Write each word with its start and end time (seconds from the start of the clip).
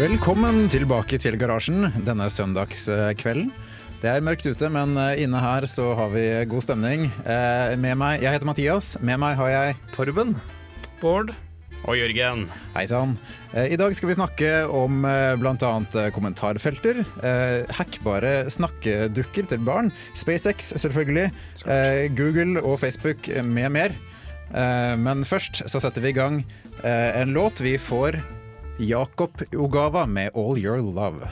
Velkommen 0.00 0.64
tilbake 0.72 1.18
til 1.20 1.36
garasjen 1.36 1.90
denne 2.06 2.30
søndagskvelden. 2.32 3.50
Det 4.00 4.08
er 4.08 4.22
mørkt 4.24 4.46
ute, 4.48 4.70
men 4.72 4.94
eh, 4.96 5.18
inne 5.26 5.40
her 5.42 5.66
så 5.68 5.90
har 5.98 6.08
vi 6.14 6.22
god 6.48 6.64
stemning. 6.64 7.02
Eh, 7.20 7.74
Med 7.76 7.98
meg, 8.00 8.22
Jeg 8.24 8.32
heter 8.32 8.48
Mathias. 8.48 8.94
Med 9.04 9.20
meg 9.20 9.36
har 9.36 9.50
jeg 9.52 9.76
Torben. 9.92 10.32
Bård. 11.02 11.34
Og 11.84 11.96
Jørgen. 11.98 12.46
Hei 12.72 12.86
sann. 12.88 13.18
Eh, 13.52 13.74
I 13.74 13.78
dag 13.80 13.92
skal 13.96 14.08
vi 14.08 14.16
snakke 14.16 14.50
om 14.72 15.02
bl.a. 15.04 16.08
kommentarfelter. 16.16 17.02
eh, 17.20 17.68
Hackbare 17.76 18.48
snakkedukker 18.48 19.50
til 19.52 19.60
barn. 19.68 19.92
SpaceX, 20.16 20.72
selvfølgelig. 20.80 21.28
eh, 21.66 22.08
Google 22.16 22.62
og 22.64 22.80
Facebook 22.80 23.28
med 23.44 23.68
mer. 23.76 23.92
Eh, 24.54 24.96
Men 24.96 25.24
først 25.28 25.60
så 25.68 25.78
setter 25.80 26.00
vi 26.00 26.08
i 26.08 26.16
gang 26.16 26.44
en 26.82 27.34
låt 27.36 27.60
vi 27.60 27.76
får 27.76 28.16
Jakob 28.80 29.42
Ogava 29.52 30.06
med 30.06 30.30
'All 30.32 30.56
Your 30.56 30.80
Love'. 30.80 31.28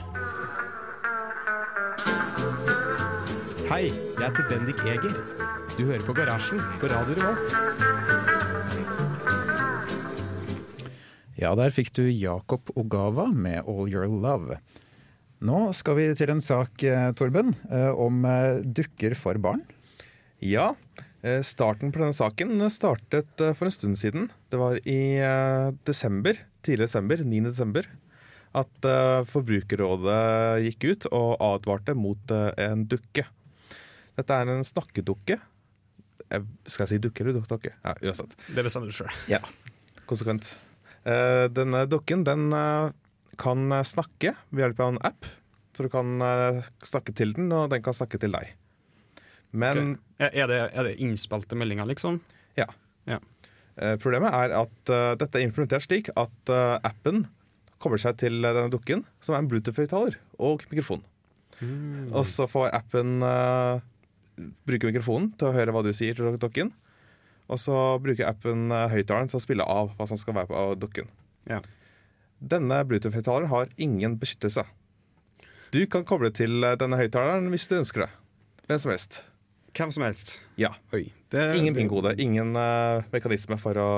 Hei, 3.70 3.88
jeg 3.88 4.20
heter 4.20 4.44
Bendik 4.50 4.82
Eger. 4.84 5.14
Du 5.78 5.86
hører 5.88 6.04
på 6.04 6.12
Garasjen 6.12 6.60
på 6.76 6.91
Radio 6.92 7.16
Revolt. 7.16 7.54
Ja, 11.41 11.54
der 11.56 11.72
fikk 11.72 11.88
du 11.96 12.04
Jakob 12.10 12.69
Ogava 12.76 13.30
med 13.32 13.64
'All 13.64 13.88
Your 13.88 14.04
Love'. 14.12 14.60
Nå 15.41 15.72
skal 15.72 15.96
vi 15.96 16.14
til 16.14 16.28
en 16.28 16.44
sak, 16.44 16.82
eh, 16.82 17.12
Torben, 17.16 17.56
eh, 17.70 17.96
om 17.96 18.24
eh, 18.28 18.60
dukker 18.60 19.16
for 19.16 19.41
barn. 19.41 19.64
Ja, 20.38 20.74
starten 21.42 21.91
på 21.92 21.98
denne 21.98 22.14
saken 22.14 22.61
startet 22.70 23.41
eh, 23.42 23.55
for 23.58 23.66
en 23.69 23.74
stund 23.74 23.98
siden. 23.98 24.28
Det 24.52 24.61
var 24.61 24.78
i 24.86 25.19
eh, 25.19 25.70
desember, 25.88 26.38
tidlig 26.62 26.86
desember, 26.86 27.25
9. 27.27 27.41
desember, 27.48 27.88
at 28.56 28.86
eh, 28.86 29.25
Forbrukerrådet 29.28 30.62
gikk 30.69 30.86
ut 30.92 31.08
og 31.10 31.34
advarte 31.42 31.97
mot 31.98 32.30
eh, 32.34 32.52
en 32.69 32.86
dukke. 32.88 33.27
Dette 34.19 34.34
er 34.38 34.52
en 34.55 34.64
snakkedukke. 34.66 35.41
Eh, 36.30 36.47
Skal 36.70 36.86
jeg 36.86 36.94
si 36.94 37.02
dukke 37.08 37.25
eller 37.27 37.42
dukke? 37.42 37.75
Ja, 37.82 37.97
uansett. 38.03 38.38
Det 38.55 38.64
bestemmer 38.66 38.91
du 38.91 38.94
sjøl. 38.97 39.10
Ja, 39.30 39.42
konsekvent. 40.10 40.55
Eh, 41.08 41.47
denne 41.55 41.82
dukken 41.91 42.22
den 42.27 42.48
eh, 42.55 42.94
kan 43.42 43.66
eh, 43.75 43.84
snakke 43.86 44.36
ved 44.50 44.64
hjelp 44.69 44.80
av 44.86 44.94
en 44.94 45.03
app. 45.10 45.28
Så 45.77 45.84
du 45.86 45.91
kan 45.92 46.16
eh, 46.25 46.62
snakke 46.82 47.12
til 47.14 47.34
den, 47.36 47.50
og 47.55 47.69
den 47.75 47.82
kan 47.84 47.94
snakke 47.94 48.19
til 48.22 48.34
deg. 48.34 48.55
Men 49.52 49.96
Er, 50.18 50.48
det, 50.50 50.59
er 50.75 50.86
det 50.88 50.98
innspilte 51.00 51.56
meldinger, 51.56 51.86
liksom? 51.88 52.20
ja. 52.59 52.66
Ja. 53.09 53.20
Eh, 53.78 53.94
problemet 54.03 54.34
er 54.34 54.54
at 54.59 54.91
uh, 54.91 55.14
dette 55.19 55.38
er 55.38 55.47
implementert 55.47 55.86
slik 55.86 56.10
at 56.19 56.50
uh, 56.50 56.81
appen 56.86 57.26
kobler 57.78 58.00
seg 58.03 58.19
til 58.19 58.41
denne 58.42 58.66
dukken, 58.72 59.04
som 59.22 59.36
er 59.36 59.44
en 59.44 59.50
Bluetooth-høyttaler 59.50 60.16
og 60.42 60.64
mikrofon. 60.72 61.04
Og 62.10 62.25
så 62.26 62.47
får 62.50 62.72
appen 62.75 63.20
bruke 64.66 64.91
mikrofonen 64.91 65.32
til 65.38 65.48
å 65.48 65.54
høre 65.54 65.75
hva 65.75 65.82
du 65.86 65.92
sier 65.94 66.19
til 66.19 66.36
dukken. 66.38 66.72
Og 67.50 67.59
så 67.62 67.76
bruker 68.03 68.26
appen 68.28 68.70
høyttaleren 68.70 69.30
til 69.30 69.38
å 69.38 69.42
spille 69.42 69.66
av 69.66 69.91
hva 69.94 70.06
som 70.10 70.19
skal 70.19 70.36
være 70.38 70.50
på 70.50 70.65
dukken. 70.82 71.10
Ja. 71.50 71.59
Denne 72.38 72.82
Bluetooth-høyttaleren 72.86 73.50
har 73.50 73.70
ingen 73.78 74.19
beskyttelse. 74.19 74.66
Du 75.75 75.80
kan 75.91 76.06
koble 76.06 76.30
til 76.34 76.62
denne 76.82 76.98
høyttaleren 76.98 77.50
hvis 77.54 77.70
du 77.70 77.78
ønsker 77.78 78.06
det. 78.06 78.12
Hvem 78.66 78.82
som 78.82 78.94
helst. 78.94 79.22
Hvem 79.76 79.92
som 79.94 80.04
helst. 80.06 80.38
Ja. 80.60 80.72
Oi. 80.92 81.08
Det, 81.28 81.42
Ingen 81.58 81.76
pingkode, 81.76 82.14
ingen 82.22 82.56
uh, 82.56 83.04
mekanisme 83.12 83.58
for 83.60 83.78
å 83.78 83.88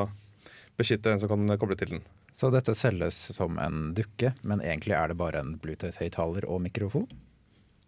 beskytte 0.81 1.13
den 1.13 1.21
som 1.23 1.31
kan 1.31 1.59
koble 1.61 1.77
til 1.79 1.95
den. 1.97 2.07
Så 2.35 2.51
dette 2.51 2.75
selges 2.79 3.19
som 3.37 3.59
en 3.63 3.91
dukke, 3.95 4.33
men 4.43 4.63
egentlig 4.65 4.97
er 4.99 5.13
det 5.13 5.19
bare 5.21 5.43
en 5.43 5.55
Bluetooth-høyttaler 5.63 6.47
og 6.51 6.63
mikrofon? 6.65 7.07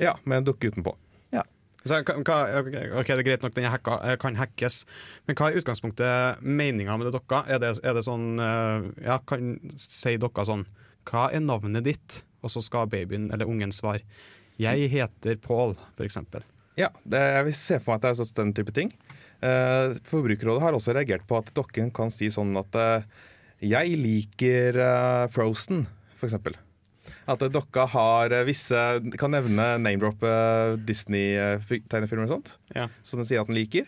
Ja, 0.03 0.17
med 0.25 0.43
en 0.43 0.53
dukke 0.53 0.71
utenpå. 0.71 0.95
Så, 1.83 1.99
hva, 2.07 2.37
ok, 2.63 3.09
det 3.09 3.17
er 3.17 3.25
greit 3.27 3.43
nok 3.43 3.55
den 3.57 3.67
hacka, 3.67 3.97
eh, 4.07 4.17
kan 4.21 4.39
hackes, 4.39 4.83
men 5.27 5.39
hva 5.39 5.51
er 5.51 5.59
utgangspunktet 5.59 6.43
meninga 6.43 6.95
med 6.99 7.09
det 7.09 7.17
dokka? 7.17 7.43
Er 7.51 7.59
det, 7.63 7.75
er 7.83 7.97
det 7.99 8.05
sånn 8.07 8.39
eh, 8.39 8.87
Ja, 9.09 9.19
kan 9.27 9.57
si 9.75 10.15
dokka 10.23 10.47
sånn 10.47 10.63
Hva 11.09 11.29
er 11.35 11.43
navnet 11.43 11.89
ditt? 11.89 12.23
Og 12.43 12.53
så 12.55 12.63
skal 12.63 12.89
babyen 12.91 13.29
eller 13.35 13.47
ungen 13.51 13.75
svare. 13.75 14.03
Jeg 14.59 14.89
heter 14.91 15.37
Pål, 15.43 15.77
for 15.95 16.07
eksempel. 16.07 16.43
Ja, 16.79 16.89
det, 17.05 17.21
jeg 17.21 17.47
vil 17.49 17.57
se 17.59 17.79
for 17.83 17.93
meg 17.93 18.01
at 18.01 18.05
det 18.05 18.13
er 18.13 18.19
sånn 18.23 18.39
den 18.41 18.55
type 18.57 18.75
ting. 18.77 18.93
Uh, 19.43 19.93
Forbrukerrådet 20.07 20.63
har 20.63 20.77
også 20.77 20.95
reagert 20.97 21.25
på 21.29 21.41
at 21.41 21.51
dokken 21.57 21.91
kan 21.95 22.13
si 22.15 22.31
sånn 22.33 22.55
at 22.61 22.79
uh, 22.79 23.07
jeg 23.63 23.97
liker 23.99 24.79
uh, 24.79 25.25
Frozen, 25.33 25.85
eksempel. 26.23 26.57
At 27.27 27.43
dokka 27.55 27.85
har 27.87 28.33
visse 28.47 28.79
Kan 29.19 29.31
nevne 29.35 29.77
name-drop 29.79 30.23
uh, 30.27 30.75
Disney-tegnefilmer 30.87 32.27
og 32.27 32.33
sånt. 32.37 32.55
Ja. 32.75 32.89
Som 33.07 33.21
den 33.23 33.29
sier 33.29 33.43
at 33.43 33.51
den 33.51 33.59
liker. 33.59 33.87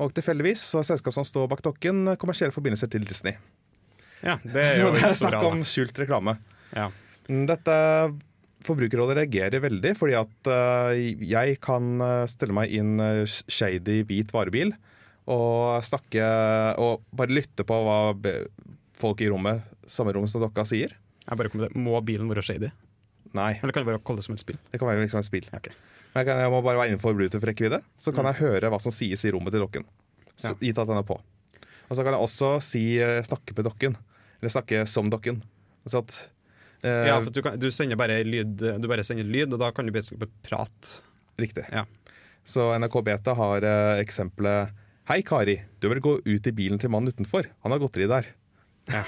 Og 0.00 0.14
tilfeldigvis 0.16 0.62
så 0.70 0.80
har 0.80 0.86
selskap 0.88 1.14
som 1.14 1.26
står 1.26 1.48
bak 1.50 1.62
dokken, 1.66 2.14
kommersielle 2.20 2.54
forbindelser 2.54 2.90
til 2.92 3.04
Disney. 3.06 3.36
Ja, 4.24 4.38
det 4.44 4.64
er 4.64 4.74
Så 4.74 4.82
jo 4.84 4.90
det 4.92 5.00
ikke 5.00 5.10
er 5.10 5.16
så 5.16 5.26
snakk 5.26 5.46
om 5.48 5.62
skjult 5.66 5.98
reklame. 6.00 6.36
Ja. 6.76 6.88
Mm, 7.28 7.44
Dette 7.50 7.76
Forbrukerrådet 8.66 9.16
reagerer 9.16 9.62
veldig, 9.64 9.94
fordi 9.96 10.16
at 10.18 10.50
eh, 10.52 11.20
jeg 11.24 11.56
kan 11.64 11.94
eh, 12.04 12.26
stelle 12.28 12.56
meg 12.56 12.72
inn 12.76 13.00
uh, 13.00 13.24
shady 13.24 14.02
hvit 14.08 14.34
varebil 14.36 14.74
og 15.30 15.84
snakke 15.86 16.24
og 16.82 17.04
bare 17.14 17.32
lytte 17.32 17.62
på 17.64 17.76
hva 17.86 17.98
folk 18.98 19.20
i 19.22 19.28
rommet, 19.30 19.62
samme 19.86 20.14
rom 20.16 20.26
som 20.28 20.42
dere 20.42 20.64
sier. 20.66 20.96
Jeg 21.22 21.38
bare 21.38 21.52
kommer 21.52 21.68
til. 21.68 21.78
Må 21.84 22.00
bilen 22.02 22.30
være 22.32 22.42
shady? 22.42 22.72
Nei, 23.36 23.52
Eller 23.60 23.70
kan 23.70 23.84
det 23.84 23.92
bare 23.92 24.02
kalle 24.02 24.18
det 24.18 24.26
som 24.26 24.34
et 24.34 24.42
spill? 24.42 24.58
det 24.72 24.80
kan 24.80 24.90
være 24.90 25.04
liksom 25.04 25.22
et 25.22 25.28
spill. 25.28 25.46
Okay. 25.54 25.76
Men 26.10 26.24
jeg, 26.24 26.26
kan, 26.26 26.40
jeg 26.42 26.50
må 26.50 26.62
bare 26.66 26.80
være 26.80 26.90
innenfor 26.90 27.14
Bluetooth-rekkevidde, 27.14 27.78
så 28.00 28.12
kan 28.14 28.26
jeg 28.26 28.40
høre 28.40 28.70
hva 28.72 28.80
som 28.82 28.94
sies 28.94 29.22
i 29.22 29.30
rommet 29.30 29.54
til 29.54 29.62
dokken. 29.62 29.86
Ja. 30.42 30.56
Gitt 30.58 30.80
at 30.80 30.88
den 30.90 30.98
er 30.98 31.06
på. 31.06 31.20
Og 31.90 31.98
så 31.98 32.02
kan 32.02 32.16
jeg 32.16 32.24
også 32.24 32.50
si, 32.64 32.82
eh, 33.02 33.20
snakke 33.26 33.54
med 33.54 33.66
dokken. 33.68 33.96
Eller 34.40 34.52
snakke 34.52 34.82
som 34.90 35.10
dokken. 35.12 35.42
Så 35.86 36.02
at, 36.02 36.16
eh, 36.16 36.30
Ja, 36.80 37.18
for 37.20 37.28
du, 37.34 37.42
kan, 37.44 37.58
du 37.60 37.68
sender 37.74 37.98
bare 38.00 38.22
lyd, 38.24 38.54
du 38.56 38.86
bare 38.88 39.04
sender 39.04 39.26
lyd, 39.28 39.52
og 39.52 39.60
da 39.60 39.68
kan 39.74 39.84
du 39.84 39.92
basically 39.92 40.22
bare 40.22 40.32
prate. 40.46 41.02
Riktig. 41.40 41.66
Ja. 41.72 41.84
Så 42.44 42.78
NRK 42.78 43.02
Beta 43.04 43.34
har 43.36 43.64
eh, 43.66 44.00
eksempelet 44.02 44.76
Hei, 45.10 45.22
Kari. 45.26 45.56
Du 45.82 45.88
bør 45.90 46.00
gå 46.04 46.12
ut 46.22 46.46
i 46.46 46.52
bilen 46.54 46.78
til 46.78 46.92
mannen 46.92 47.10
utenfor. 47.10 47.48
Han 47.64 47.74
har 47.74 47.80
godteri 47.82 48.06
der. 48.10 48.28
Ja. 48.90 49.00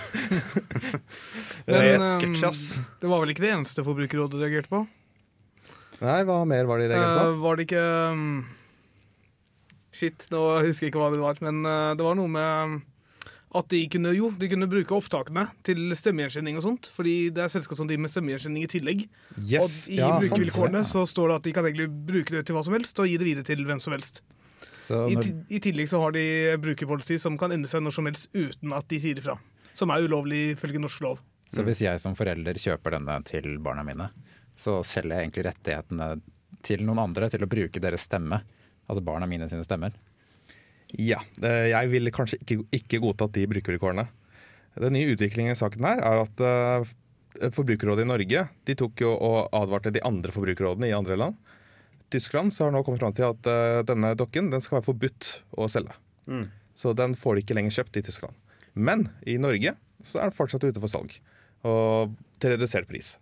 det 1.67 1.77
er 1.79 1.99
Men, 1.99 2.07
sketsj, 2.07 2.45
ass. 2.49 2.63
Det 3.01 3.11
var 3.11 3.23
vel 3.23 3.33
ikke 3.35 3.45
det 3.45 3.53
eneste 3.55 3.85
Forbrukerrådet 3.87 4.41
reagerte 4.43 4.73
på? 4.73 4.83
Nei, 6.03 6.19
hva 6.27 6.41
mer 6.49 6.67
var 6.67 6.83
de 6.83 6.89
reagert 6.91 7.21
på? 7.21 7.29
Uh, 7.29 7.43
var 7.45 7.59
det 7.59 7.67
ikke 7.69 7.85
um, 8.11 8.27
Shit, 9.95 10.27
nå 10.33 10.41
husker 10.65 10.89
jeg 10.89 10.95
ikke 10.95 11.03
hva 11.03 11.13
det 11.15 11.23
var, 11.23 11.39
men 11.45 11.63
uh, 11.69 11.93
det 11.99 12.07
var 12.07 12.19
noe 12.19 12.33
med 12.33 12.73
um, 12.73 12.77
at 13.59 13.69
de 13.69 13.81
kunne, 13.93 14.13
jo, 14.17 14.31
de 14.39 14.49
kunne 14.49 14.69
bruke 14.71 14.95
opptakene 14.97 15.45
til 15.67 15.93
stemmegjenkjenning 15.99 16.57
og 16.57 16.65
sånt. 16.65 16.89
Fordi 16.95 17.17
det 17.35 17.45
er 17.45 17.53
selskap 17.53 17.77
som 17.79 17.89
driver 17.89 18.07
med 18.07 18.13
stemmegjenkjenning 18.13 18.65
i 18.65 18.71
tillegg. 18.71 19.03
Yes, 19.37 19.59
og 19.89 19.93
i 19.93 19.99
ja, 19.99 20.09
sant. 20.09 20.23
brukervilkårene 20.25 20.85
så 20.89 21.05
står 21.09 21.33
det 21.33 21.37
at 21.41 21.49
de 21.49 21.55
kan 21.59 21.69
egentlig 21.69 21.89
bruke 22.13 22.37
det 22.37 22.47
til 22.49 22.57
hva 22.57 22.65
som 22.65 22.77
helst, 22.77 23.03
og 23.03 23.11
gi 23.11 23.19
det 23.21 23.29
videre 23.29 23.49
til 23.49 23.65
hvem 23.69 23.83
som 23.83 23.97
helst. 23.97 24.23
Så 24.83 25.03
I, 25.11 25.17
I 25.53 25.61
tillegg 25.63 25.91
så 25.91 26.01
har 26.03 26.15
de 26.17 26.25
brukerpolicy 26.63 27.19
som 27.21 27.37
kan 27.39 27.53
ende 27.55 27.71
seg 27.71 27.85
når 27.85 27.97
som 27.99 28.09
helst 28.09 28.31
uten 28.33 28.75
at 28.77 28.89
de 28.91 29.01
sier 29.03 29.21
ifra. 29.21 29.37
Som 29.77 29.93
er 29.93 30.07
ulovlig 30.07 30.43
ifølge 30.57 30.81
norsk 30.83 31.05
lov. 31.05 31.21
så 31.53 31.65
hvis 31.65 31.85
jeg 31.85 32.01
som 32.01 32.17
forelder 32.17 32.59
kjøper 32.61 32.97
denne 32.97 33.19
til 33.29 33.59
barna 33.63 33.85
mine, 33.85 34.09
så 34.57 34.81
selger 34.87 35.19
jeg 35.19 35.29
egentlig 35.29 35.47
rettighetene 35.49 36.09
til 36.65 36.85
noen 36.87 37.03
andre 37.05 37.29
til 37.33 37.45
å 37.45 37.51
bruke 37.51 37.83
deres 37.83 38.07
stemme. 38.09 38.41
Altså 38.89 39.05
barna 39.05 39.29
mine 39.29 39.49
sine 39.51 39.65
stemmer. 39.67 39.95
Ja, 41.01 41.23
eh, 41.41 41.71
jeg 41.73 41.89
vil 41.93 42.13
kanskje 42.13 42.39
ikke, 42.43 42.59
ikke 42.75 43.01
godtatt 43.01 43.33
de 43.37 43.47
brukervilkårene. 43.49 44.07
Den 44.83 44.97
nye 44.97 45.15
utviklingen 45.15 45.55
i 45.55 45.59
saken 45.59 45.85
her 45.89 46.03
er 46.05 46.23
at 46.27 46.45
eh, 46.45 46.93
Forbrukerrådet 47.53 48.05
i 48.05 48.11
Norge 48.11 48.45
de 48.69 48.75
tok 48.77 49.01
jo 49.01 49.15
og 49.17 49.55
advarte 49.57 49.93
de 49.93 50.03
andre 50.05 50.35
forbrukerrådene 50.35 50.91
i 50.91 50.97
andre 50.97 51.17
land 51.17 51.39
Tyskland 52.13 52.53
så 52.53 52.67
har 52.67 52.75
nå 52.75 52.83
kommet 52.85 53.01
fram 53.01 53.15
til 53.17 53.25
at 53.31 53.49
eh, 53.49 53.81
denne 53.89 54.13
dokken 54.19 54.51
den 54.53 54.61
skal 54.61 54.79
være 54.79 54.89
forbudt 54.91 55.31
å 55.57 55.69
selge. 55.73 55.97
Mm. 56.29 56.45
Så 56.77 56.93
den 56.97 57.17
får 57.17 57.37
de 57.37 57.45
ikke 57.45 57.57
lenger 57.57 57.79
kjøpt 57.79 57.99
i 58.01 58.05
Tyskland. 58.05 58.37
Men 58.75 59.07
i 59.29 59.39
Norge 59.41 59.75
så 60.05 60.21
er 60.21 60.29
den 60.29 60.37
fortsatt 60.37 60.67
ute 60.67 60.83
for 60.83 60.93
salg. 60.93 61.15
Og 61.69 62.13
til 62.43 62.53
redusert 62.53 62.89
pris. 62.91 63.15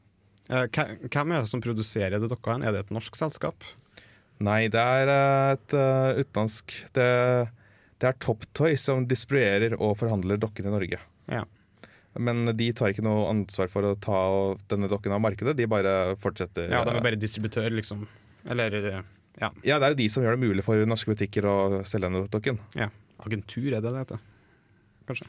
Hvem 0.49 1.35
er 1.35 1.43
det 1.43 1.51
som 1.51 1.63
produserer 1.63 2.19
det 2.19 2.31
dokka? 2.31 2.57
Er 2.59 2.75
det 2.75 2.85
et 2.87 2.93
norsk 2.95 3.19
selskap? 3.19 3.67
Nei, 4.43 4.65
det 4.73 4.81
er 4.81 5.11
et 5.13 5.75
utenlandsk 5.75 6.73
det, 6.97 7.11
det 8.01 8.09
er 8.09 8.19
Toptoy 8.23 8.77
som 8.81 9.05
distribuerer 9.09 9.75
og 9.79 9.97
forhandler 10.01 10.39
dokken 10.41 10.67
i 10.69 10.73
Norge. 10.73 10.99
Ja. 11.31 11.43
Men 12.19 12.49
de 12.59 12.71
tar 12.75 12.91
ikke 12.95 13.05
noe 13.07 13.29
ansvar 13.31 13.69
for 13.71 13.87
å 13.87 13.95
ta 14.03 14.21
denne 14.73 14.89
dokken 14.91 15.13
av 15.15 15.21
markedet. 15.23 15.55
De 15.59 15.69
bare 15.71 16.17
fortsetter. 16.21 16.67
ja, 16.73 16.81
de 16.89 16.97
er 16.97 17.05
bare 17.05 17.21
distributør, 17.21 17.69
liksom. 17.77 18.07
Eller 18.51 18.75
eh, 18.81 19.03
ja. 19.41 19.51
Ja, 19.63 19.77
Det 19.79 19.87
er 19.87 19.95
jo 19.95 20.01
de 20.01 20.09
som 20.11 20.25
gjør 20.25 20.35
det 20.39 20.43
mulig 20.49 20.65
for 20.67 20.81
norske 20.91 21.13
butikker 21.13 21.47
å 21.47 21.55
selge 21.87 22.09
denne 22.09 22.25
dokken. 22.33 22.59
ja. 22.75 22.91
Agentur, 23.21 23.67
er 23.69 23.83
det 23.85 23.91
det 23.93 23.99
heter? 24.01 24.21
Kanskje. 25.05 25.27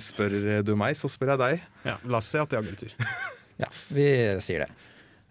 Spør 0.00 0.32
du 0.64 0.70
meg, 0.80 0.96
så 0.96 1.10
spør 1.12 1.34
jeg 1.34 1.40
deg. 1.42 1.64
Ja, 1.84 1.98
La 2.08 2.20
oss 2.22 2.30
si 2.32 2.38
at 2.40 2.48
det 2.48 2.56
er 2.58 2.64
agentur. 2.64 2.94
Ja, 3.60 3.66
vi 3.92 4.04
sier 4.40 4.62
det. 4.64 4.70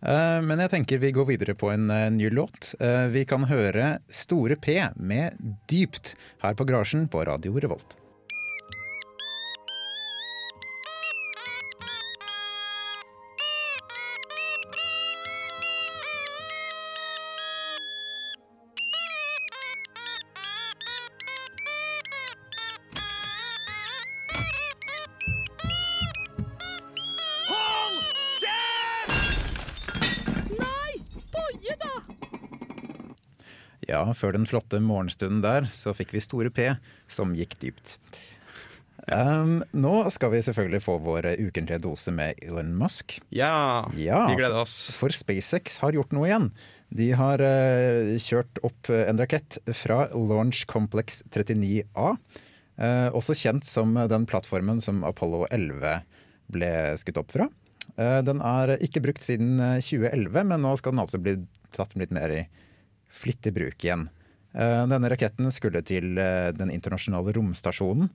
Eh, 0.01 0.39
men 0.45 0.61
jeg 0.63 0.71
tenker 0.73 1.01
vi 1.01 1.13
går 1.15 1.27
videre 1.33 1.55
på 1.59 1.71
en 1.73 1.89
eh, 1.91 2.07
ny 2.13 2.29
låt. 2.31 2.73
Eh, 2.79 3.07
vi 3.11 3.25
kan 3.27 3.47
høre 3.49 3.97
Store 4.11 4.55
P 4.59 4.79
med 4.95 5.39
Dypt 5.71 6.15
her 6.43 6.55
på 6.55 6.67
Garasjen 6.69 7.09
på 7.11 7.25
Radio 7.27 7.59
Revolt. 7.59 7.97
Ja, 33.89 34.03
før 34.13 34.35
den 34.37 34.45
flotte 34.49 34.77
morgenstunden 34.83 35.41
der, 35.41 35.69
så 35.73 35.95
fikk 35.97 36.13
vi 36.13 36.21
Store 36.21 36.51
P, 36.53 36.67
som 37.09 37.33
gikk 37.37 37.55
dypt. 37.61 37.95
Um, 39.09 39.63
nå 39.73 39.93
skal 40.13 40.35
vi 40.35 40.41
selvfølgelig 40.45 40.83
få 40.85 40.99
vår 41.01 41.31
ukentlige 41.39 41.81
dose 41.81 42.13
med 42.13 42.37
Elon 42.45 42.75
Musk. 42.77 43.17
Ja, 43.33 43.87
Ja, 43.97 44.27
vi 44.29 44.37
gleder 44.37 44.61
oss. 44.61 44.91
For 44.97 45.09
SpaceX 45.09 45.79
har 45.81 45.97
gjort 45.97 46.13
noe 46.13 46.29
igjen. 46.29 46.51
De 46.93 47.09
har 47.17 47.41
uh, 47.41 48.13
kjørt 48.21 48.61
opp 48.65 48.91
en 48.93 49.21
rakett 49.21 49.57
fra 49.77 50.03
Launch 50.13 50.67
Complex 50.69 51.23
39A. 51.33 52.13
Uh, 52.79 53.09
også 53.17 53.33
kjent 53.37 53.65
som 53.65 53.97
den 53.97 54.29
plattformen 54.29 54.77
som 54.83 55.01
Apollo 55.07 55.47
11 55.49 56.03
ble 56.53 56.71
skutt 57.01 57.17
opp 57.21 57.33
fra. 57.33 57.49
Uh, 57.97 58.21
den 58.25 58.41
er 58.45 58.77
ikke 58.77 59.01
brukt 59.03 59.25
siden 59.25 59.57
eh, 59.59 59.81
2011, 59.81 60.43
men 60.51 60.61
nå 60.63 60.75
skal 60.77 60.93
den 60.93 61.01
altså 61.01 61.19
bli 61.21 61.39
tatt 61.75 61.95
litt 61.99 62.13
mer 62.15 62.31
i 62.33 62.43
flittig 63.09 63.53
bruk 63.55 63.83
igjen. 63.83 64.07
Eh, 64.57 64.83
denne 64.89 65.09
raketten 65.11 65.51
skulle 65.53 65.83
til 65.85 66.17
eh, 66.17 66.49
den 66.57 66.71
internasjonale 66.73 67.33
romstasjonen 67.37 68.09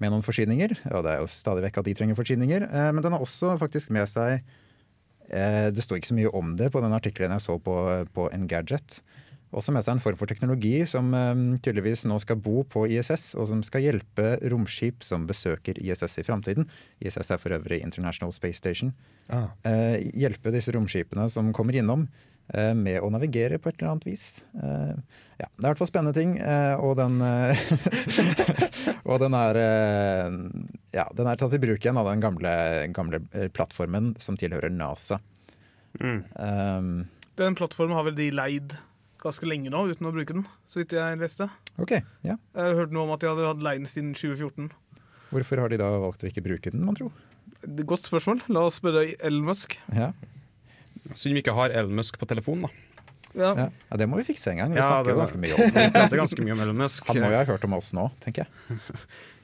med 0.00 0.12
noen 0.12 0.24
forsyninger. 0.24 0.76
Og 0.94 1.04
det 1.04 1.14
er 1.14 1.22
jo 1.22 1.30
stadig 1.32 1.64
vekk 1.66 1.80
at 1.80 1.88
de 1.88 1.94
trenger 1.98 2.18
forsyninger. 2.18 2.66
eh, 2.68 2.90
Men 2.94 3.02
den 3.02 3.16
har 3.16 3.22
også 3.24 3.56
faktisk 3.60 3.90
med 3.90 4.08
seg 4.10 4.42
Det 5.30 5.84
sto 5.84 5.94
ikke 5.94 6.08
så 6.08 6.14
mye 6.16 6.30
om 6.34 6.56
det 6.58 6.72
på 6.74 6.80
den 6.82 6.90
artikkelen 6.90 7.30
jeg 7.30 7.42
så 7.44 7.54
på, 7.62 7.74
på 8.10 8.24
Engadget. 8.34 8.96
Også 9.54 9.70
med 9.70 9.84
seg 9.86 9.94
en 9.94 10.02
form 10.02 10.16
for 10.18 10.26
teknologi 10.26 10.80
som 10.90 11.12
tydeligvis 11.62 12.02
nå 12.10 12.16
skal 12.18 12.40
bo 12.42 12.64
på 12.66 12.88
ISS, 12.90 13.36
og 13.38 13.46
som 13.46 13.62
skal 13.62 13.84
hjelpe 13.84 14.32
romskip 14.50 15.06
som 15.06 15.28
besøker 15.30 15.78
ISS 15.78 16.18
i 16.18 16.26
framtiden. 16.26 16.66
ISS 16.98 17.30
er 17.30 17.38
for 17.38 17.54
øvrig 17.54 17.78
International 17.78 18.34
Space 18.34 18.58
Station. 18.58 18.90
Ah. 19.30 19.54
Hjelpe 20.18 20.50
disse 20.50 20.74
romskipene 20.74 21.28
som 21.30 21.54
kommer 21.54 21.78
innom, 21.78 22.08
med 22.74 22.98
å 22.98 23.10
navigere 23.12 23.60
på 23.62 23.70
et 23.70 23.76
eller 23.78 23.92
annet 23.92 24.06
vis. 24.08 24.24
Eh, 24.58 24.94
ja, 25.40 25.46
det 25.46 25.62
er 25.62 25.68
i 25.68 25.70
hvert 25.70 25.80
fall 25.80 25.88
spennende 25.88 26.16
ting, 26.16 26.34
eh, 26.42 26.74
og 26.82 26.96
den 26.98 27.20
eh, 27.24 27.60
Og 29.10 29.22
den 29.22 29.36
er 29.38 29.58
eh, 29.60 30.34
Ja, 30.98 31.06
den 31.16 31.30
er 31.30 31.40
tatt 31.40 31.54
i 31.56 31.60
bruk 31.62 31.80
igjen 31.80 32.00
av 32.00 32.10
den 32.10 32.20
gamle, 32.20 32.52
gamle 32.96 33.22
eh, 33.32 33.48
plattformen 33.54 34.12
som 34.20 34.36
tilhører 34.40 34.72
NASA. 34.74 35.20
Mm. 36.00 36.20
Um, 36.36 36.90
Den 37.40 37.56
plattformen 37.58 37.96
har 37.96 38.04
vel 38.10 38.18
de 38.18 38.28
leid 38.34 38.76
ganske 39.20 39.48
lenge 39.48 39.72
nå, 39.72 39.86
uten 39.90 40.08
å 40.08 40.14
bruke 40.14 40.36
den, 40.36 40.46
så 40.70 40.80
vidt 40.80 40.94
jeg 40.96 41.18
leste. 41.20 41.48
Okay, 41.80 42.04
ja. 42.24 42.36
Jeg 42.56 42.60
har 42.70 42.78
hørt 42.78 42.94
noe 42.94 43.06
om 43.06 43.14
at 43.14 43.24
de 43.24 43.28
hadde 43.30 43.48
hatt 43.48 43.64
leien 43.64 43.88
siden 43.88 44.14
2014. 44.16 44.70
Hvorfor 45.30 45.62
har 45.62 45.72
de 45.72 45.78
da 45.80 45.90
valgt 46.02 46.24
å 46.24 46.30
ikke 46.30 46.44
bruke 46.44 46.72
den, 46.72 46.84
man 46.86 46.96
tro? 46.98 47.10
Er 47.60 47.84
Godt 47.84 48.06
spørsmål. 48.06 48.40
La 48.48 48.64
oss 48.66 48.80
spørre 48.80 49.04
Elon 49.20 49.44
Musk. 49.50 49.76
Ja. 49.94 50.10
Synd 51.18 51.34
vi 51.36 51.42
ikke 51.44 51.54
har 51.56 51.72
Elon 51.74 51.96
Musk 51.98 52.18
på 52.20 52.28
telefon, 52.30 52.60
da. 52.66 52.70
Ja. 53.30 53.50
Ja. 53.54 53.66
ja, 53.90 53.96
det 54.00 54.08
må 54.10 54.18
vi 54.18 54.24
fikse 54.26 54.50
en 54.50 54.58
gang. 54.58 54.72
Vi 54.74 54.80
Ja, 54.80 54.86
snakker 54.88 55.10
det 55.10 55.14
jo 55.14 55.20
ganske 55.20 55.38
mye 55.42 55.54
om 55.54 55.60
det. 55.62 55.82
Vi 55.84 55.92
prater 55.94 56.18
ganske 56.18 56.44
mye 56.46 56.54
om 56.56 56.62
Elon 56.64 56.80
Musk. 56.82 57.06
Han 57.10 57.20
må 57.22 57.28
jo 57.30 57.38
ha 57.38 57.44
hørt 57.46 57.66
om 57.68 57.76
oss 57.78 57.92
nå, 57.96 58.08
tenker 58.24 58.46
jeg. 58.46 58.78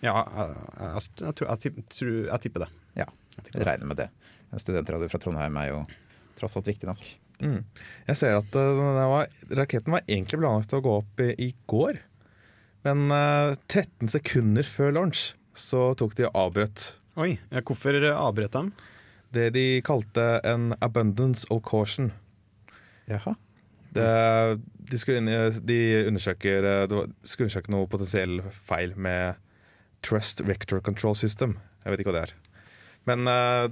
Ja, 0.04 0.12
jeg, 0.28 0.56
jeg, 0.76 1.04
jeg, 1.24 1.34
tror- 1.38 1.48
jeg, 1.48 1.84
tror- 1.90 2.26
jeg 2.28 2.40
tipper 2.44 2.62
det. 2.66 2.66
Ja, 3.00 3.06
jeg 3.54 3.64
regner 3.66 3.88
med 3.88 3.96
det. 3.98 4.10
En 4.52 4.60
studentradio 4.62 5.08
fra 5.10 5.18
Trondheim 5.22 5.56
er 5.58 5.70
jo 5.70 5.78
tross 6.38 6.54
alt 6.58 6.68
viktig 6.68 6.86
nok. 6.90 7.00
Mm. 7.40 7.62
Jeg 8.10 8.18
ser 8.20 8.36
at 8.38 8.58
eh, 8.60 8.82
var, 9.10 9.32
raketten 9.56 9.96
var 9.96 10.04
egentlig 10.04 10.38
planlagt 10.42 10.74
å 10.76 10.82
gå 10.84 10.92
opp 11.00 11.22
i, 11.24 11.30
i 11.46 11.48
går. 11.72 11.98
Men 12.86 13.06
uh, 13.10 13.56
13 13.72 14.12
sekunder 14.12 14.68
før 14.68 14.92
launch 14.98 15.30
så 15.56 15.88
tok 15.98 16.14
de 16.20 16.28
og 16.28 16.36
avbrøt 16.44 16.90
Oi, 17.16 17.32
eh, 17.50 17.62
hvorfor 17.64 17.96
avbrøt 18.12 18.52
de? 18.60 18.90
Det 19.36 19.50
de 19.56 19.66
kalte 19.86 20.26
en 20.46 20.72
abundance 20.84 21.46
of 21.52 21.62
caution. 21.66 22.10
Jaha. 23.10 23.36
Det, 23.96 24.06
de, 24.90 24.98
skulle 25.00 25.36
de 25.64 25.80
undersøker, 26.08 26.66
eh, 26.68 26.96
skulle 27.24 27.48
undersøke 27.48 27.72
noe 27.72 27.88
potensiell 27.90 28.40
feil 28.66 28.92
med 28.98 29.38
Trust 30.04 30.42
Vector 30.46 30.82
Control 30.84 31.16
System. 31.16 31.56
Jeg 31.84 31.94
vet 31.94 32.02
ikke 32.02 32.12
hva 32.12 32.18
det 32.18 32.26
er. 32.28 32.34
Men 33.08 33.30
eh, 33.30 33.68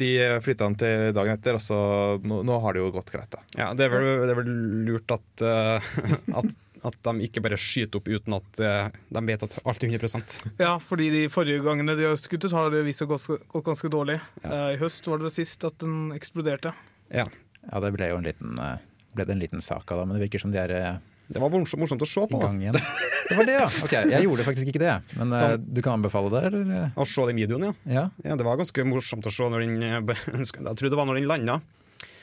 de 0.00 0.10
flytta 0.44 0.68
den 0.68 0.78
til 0.80 1.12
dagen 1.16 1.34
etter, 1.34 1.56
og 1.56 1.64
så 1.64 1.78
nå, 2.22 2.42
nå 2.46 2.58
har 2.62 2.76
det 2.76 2.82
jo 2.82 2.92
gått 2.94 3.12
greit. 3.14 3.30
da. 3.32 3.42
Ja, 3.56 3.70
det 3.76 3.86
er 3.86 3.94
vel, 3.94 4.08
det 4.26 4.34
er 4.34 4.40
vel 4.42 4.52
lurt 4.88 5.14
at, 5.16 5.44
eh, 5.46 5.90
at, 6.42 6.56
at 6.86 6.96
de 7.06 7.26
ikke 7.26 7.42
bare 7.44 7.58
skyter 7.60 8.00
opp 8.00 8.08
uten 8.10 8.36
at 8.36 8.62
eh, 8.64 8.88
de 9.12 9.22
vet 9.26 9.44
at 9.46 9.56
alt 9.64 9.84
er 9.84 9.92
100 9.92 10.54
ja, 10.60 10.72
fordi 10.82 11.10
de 11.12 11.22
forrige 11.32 11.62
gangene 11.64 11.96
de 11.98 12.08
har 12.08 12.16
skutt 12.20 12.46
ut, 12.46 12.54
har 12.56 12.70
det 12.72 12.84
vist 12.86 13.02
seg 13.02 13.10
gått 13.10 13.28
gått 13.50 13.66
ganske 13.66 13.90
dårlig. 13.92 14.18
Ja. 14.44 14.70
I 14.74 14.80
høst 14.80 15.06
var 15.10 15.20
det 15.22 15.32
sist 15.34 15.64
at 15.68 15.78
den 15.82 16.10
eksploderte. 16.16 16.72
Ja. 17.12 17.26
Ja, 17.68 17.80
det 17.84 17.92
ble 17.92 18.08
jo 18.08 18.18
en 18.20 18.26
liten, 18.26 18.56
eh, 18.58 18.76
ble 19.16 19.26
det 19.28 19.36
en 19.36 19.42
liten 19.42 19.64
sak 19.64 19.90
av 19.92 20.00
det, 20.00 20.06
men 20.08 20.16
det 20.18 20.26
virker 20.26 20.42
som 20.42 20.52
de 20.54 20.60
er 20.62 20.72
eh, 20.76 20.98
Det 21.30 21.38
var 21.38 21.52
morsomt, 21.52 21.78
morsomt 21.84 22.02
å 22.02 22.08
se 22.08 22.24
på. 22.30 22.40
Det 22.40 23.36
var 23.38 23.46
det, 23.46 23.58
ja! 23.60 23.66
Ok, 23.84 23.92
Jeg 24.10 24.24
gjorde 24.24 24.46
faktisk 24.46 24.72
ikke 24.72 24.82
det, 24.82 24.94
men 25.20 25.34
eh, 25.36 25.52
du 25.60 25.78
kan 25.84 26.00
anbefale 26.00 26.32
det, 26.32 26.40
eller? 26.48 26.88
Å 26.98 27.06
se 27.06 27.26
den 27.28 27.38
videoen, 27.38 27.68
ja. 27.68 27.74
Ja, 27.86 28.06
ja. 28.24 28.38
Det 28.40 28.46
var 28.46 28.58
ganske 28.58 28.86
morsomt 28.88 29.28
å 29.28 29.34
se 29.34 29.46
når 29.52 29.66
den 29.66 29.84
eh, 29.86 30.24
Jeg 30.40 30.80
tror 30.80 30.88
det 30.90 30.98
var 30.98 31.06
når 31.06 31.20
den 31.20 31.28
landa. 31.30 31.60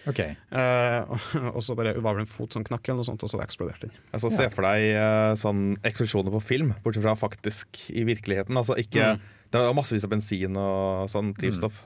Ok. 0.10 0.20
Eh, 0.24 1.16
og- 1.56 1.64
så 1.64 1.76
bare 1.78 1.94
var 2.02 2.16
det 2.18 2.26
en 2.26 2.32
fot 2.32 2.54
som 2.54 2.64
knakk, 2.64 2.88
eller 2.88 3.02
noe 3.02 3.08
sånt, 3.10 3.24
og 3.24 3.30
så 3.30 3.42
eksploderte 3.44 3.88
den. 3.90 3.92
Altså, 4.14 4.30
Ja. 4.32 4.38
Se 4.38 4.50
for 4.54 4.68
deg 4.68 4.88
eh, 4.96 5.34
sånn 5.40 5.78
eksplosjoner 5.88 6.32
på 6.34 6.42
film, 6.44 6.74
bortsett 6.84 7.04
fra 7.06 7.16
faktisk 7.20 7.84
i 7.94 8.04
virkeligheten. 8.08 8.56
Altså 8.58 8.78
ikke, 8.80 9.16
Mm. 9.18 9.22
Det 9.48 9.60
var 9.64 9.74
massevis 9.78 10.04
av 10.04 10.10
bensin 10.12 10.58
og 10.60 11.08
sånn 11.08 11.30
drivstoff. 11.38 11.78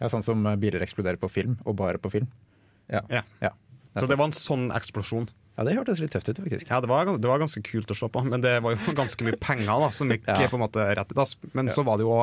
Ja, 0.00 0.08
Sånn 0.08 0.22
som 0.24 0.40
eh, 0.48 0.56
biler 0.56 0.80
eksploderer 0.80 1.18
på 1.20 1.28
film, 1.30 1.58
og 1.68 1.76
bare 1.76 1.98
på 2.00 2.10
film. 2.10 2.28
Ja. 2.88 3.02
Ja, 3.10 3.50
Så 3.96 4.08
det 4.08 4.16
var 4.18 4.26
en 4.30 4.32
sånn 4.32 4.70
eksplosjon. 4.74 5.28
ja 5.58 5.64
det 5.64 5.74
hørtes 5.76 6.00
litt 6.00 6.10
tøft 6.10 6.28
ut, 6.32 6.40
faktisk. 6.40 6.66
Ja, 6.70 6.80
det 6.80 6.88
var, 6.88 7.04
det 7.06 7.28
var 7.28 7.38
ganske 7.38 7.62
kult 7.62 7.86
å 7.92 7.94
se 7.96 8.08
på, 8.08 8.24
men 8.26 8.40
det 8.40 8.56
var 8.64 8.74
jo 8.74 8.92
ganske 9.02 9.22
mye 9.28 9.36
penger 9.38 9.66
da, 9.84 9.90
som 9.94 10.08
gikk 10.10 10.24
Ja. 10.26 10.48
på 10.48 10.56
en 10.56 10.64
måte 10.64 10.82
rett 10.96 11.12
i 11.12 11.14
dass. 11.14 11.36
Men 11.52 11.68
så 11.68 11.84
var 11.84 11.98
det 12.00 12.04
jo 12.08 12.16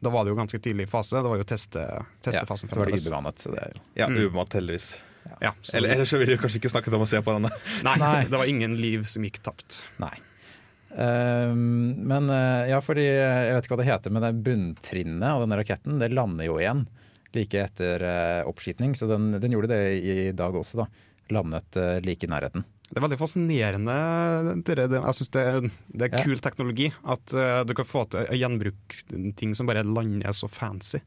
da 0.00 0.12
var 0.12 0.24
det 0.24 0.32
jo 0.34 0.36
ganske 0.38 0.60
tidlig 0.62 0.88
fase. 0.92 1.18
Det 1.22 1.30
var 1.32 1.40
jo 1.40 1.46
teste, 1.48 1.82
Ja, 2.26 2.44
så 2.44 2.68
var 2.78 2.90
det 2.90 3.00
ubemannet. 3.00 3.38
Så 3.42 3.52
det 3.54 3.62
er 3.62 3.74
jo 3.74 3.80
Ja, 3.96 4.08
Mm. 4.08 4.18
Ubemannet, 4.26 4.58
heldigvis. 4.60 4.98
Ja, 5.40 5.52
så 5.62 5.76
Eller, 5.76 5.96
ellers 5.96 6.10
så 6.10 6.18
ville 6.18 6.36
vi 6.36 6.38
kanskje 6.38 6.60
ikke 6.60 6.70
snakket 6.70 6.94
om 6.94 7.02
å 7.02 7.08
se 7.08 7.18
på 7.22 7.32
denne. 7.34 7.50
nei, 7.86 7.96
Nei. 7.98 8.24
det 8.30 8.38
var 8.38 8.46
ingen 8.46 8.76
liv 8.78 9.04
som 9.10 9.24
gikk 9.26 9.40
tapt. 9.42 9.84
Nei. 10.02 10.14
Ehm, 10.96 11.96
men 12.08 12.30
eh, 12.30 12.70
ja, 12.70 12.80
fordi 12.80 13.04
eh, 13.04 13.42
Jeg 13.48 13.56
vet 13.56 13.66
ikke 13.66 13.74
hva 13.74 13.82
det 13.82 13.90
heter, 13.90 14.14
men 14.14 14.24
det 14.24 14.32
bunntrinnet 14.46 15.28
av 15.28 15.42
denne 15.44 15.58
raketten 15.60 15.98
det 16.00 16.12
lander 16.14 16.48
jo 16.48 16.60
igjen 16.62 16.86
like 17.36 17.58
etter 17.60 18.00
uh, 18.00 18.48
oppskyting. 18.48 18.94
Så 18.96 19.04
den, 19.10 19.34
den 19.42 19.52
gjorde 19.52 19.68
det 19.74 19.80
i 19.98 20.30
dag 20.32 20.54
også, 20.56 20.78
da. 20.84 20.86
Landet 21.34 21.76
like 22.06 22.24
i 22.24 22.30
nærheten. 22.30 22.62
Det 22.86 23.00
er 23.00 23.02
veldig 23.02 23.18
fascinerende. 23.18 23.94
Jeg 24.64 25.14
synes 25.18 25.30
det, 25.34 25.42
er- 25.42 25.70
det 25.92 26.06
er 26.06 26.16
Ja. 26.18 26.24
kul 26.24 26.38
teknologi. 26.38 26.92
At 27.04 27.34
eh, 27.34 27.64
du 27.64 27.74
kan 27.74 27.84
få 27.84 28.08
til 28.10 28.20
å 28.26 28.36
gjenbruke 28.38 29.34
ting 29.36 29.54
som 29.54 29.66
bare 29.66 29.82
lander 29.84 30.30
så 30.32 30.48
fancy. 30.48 31.00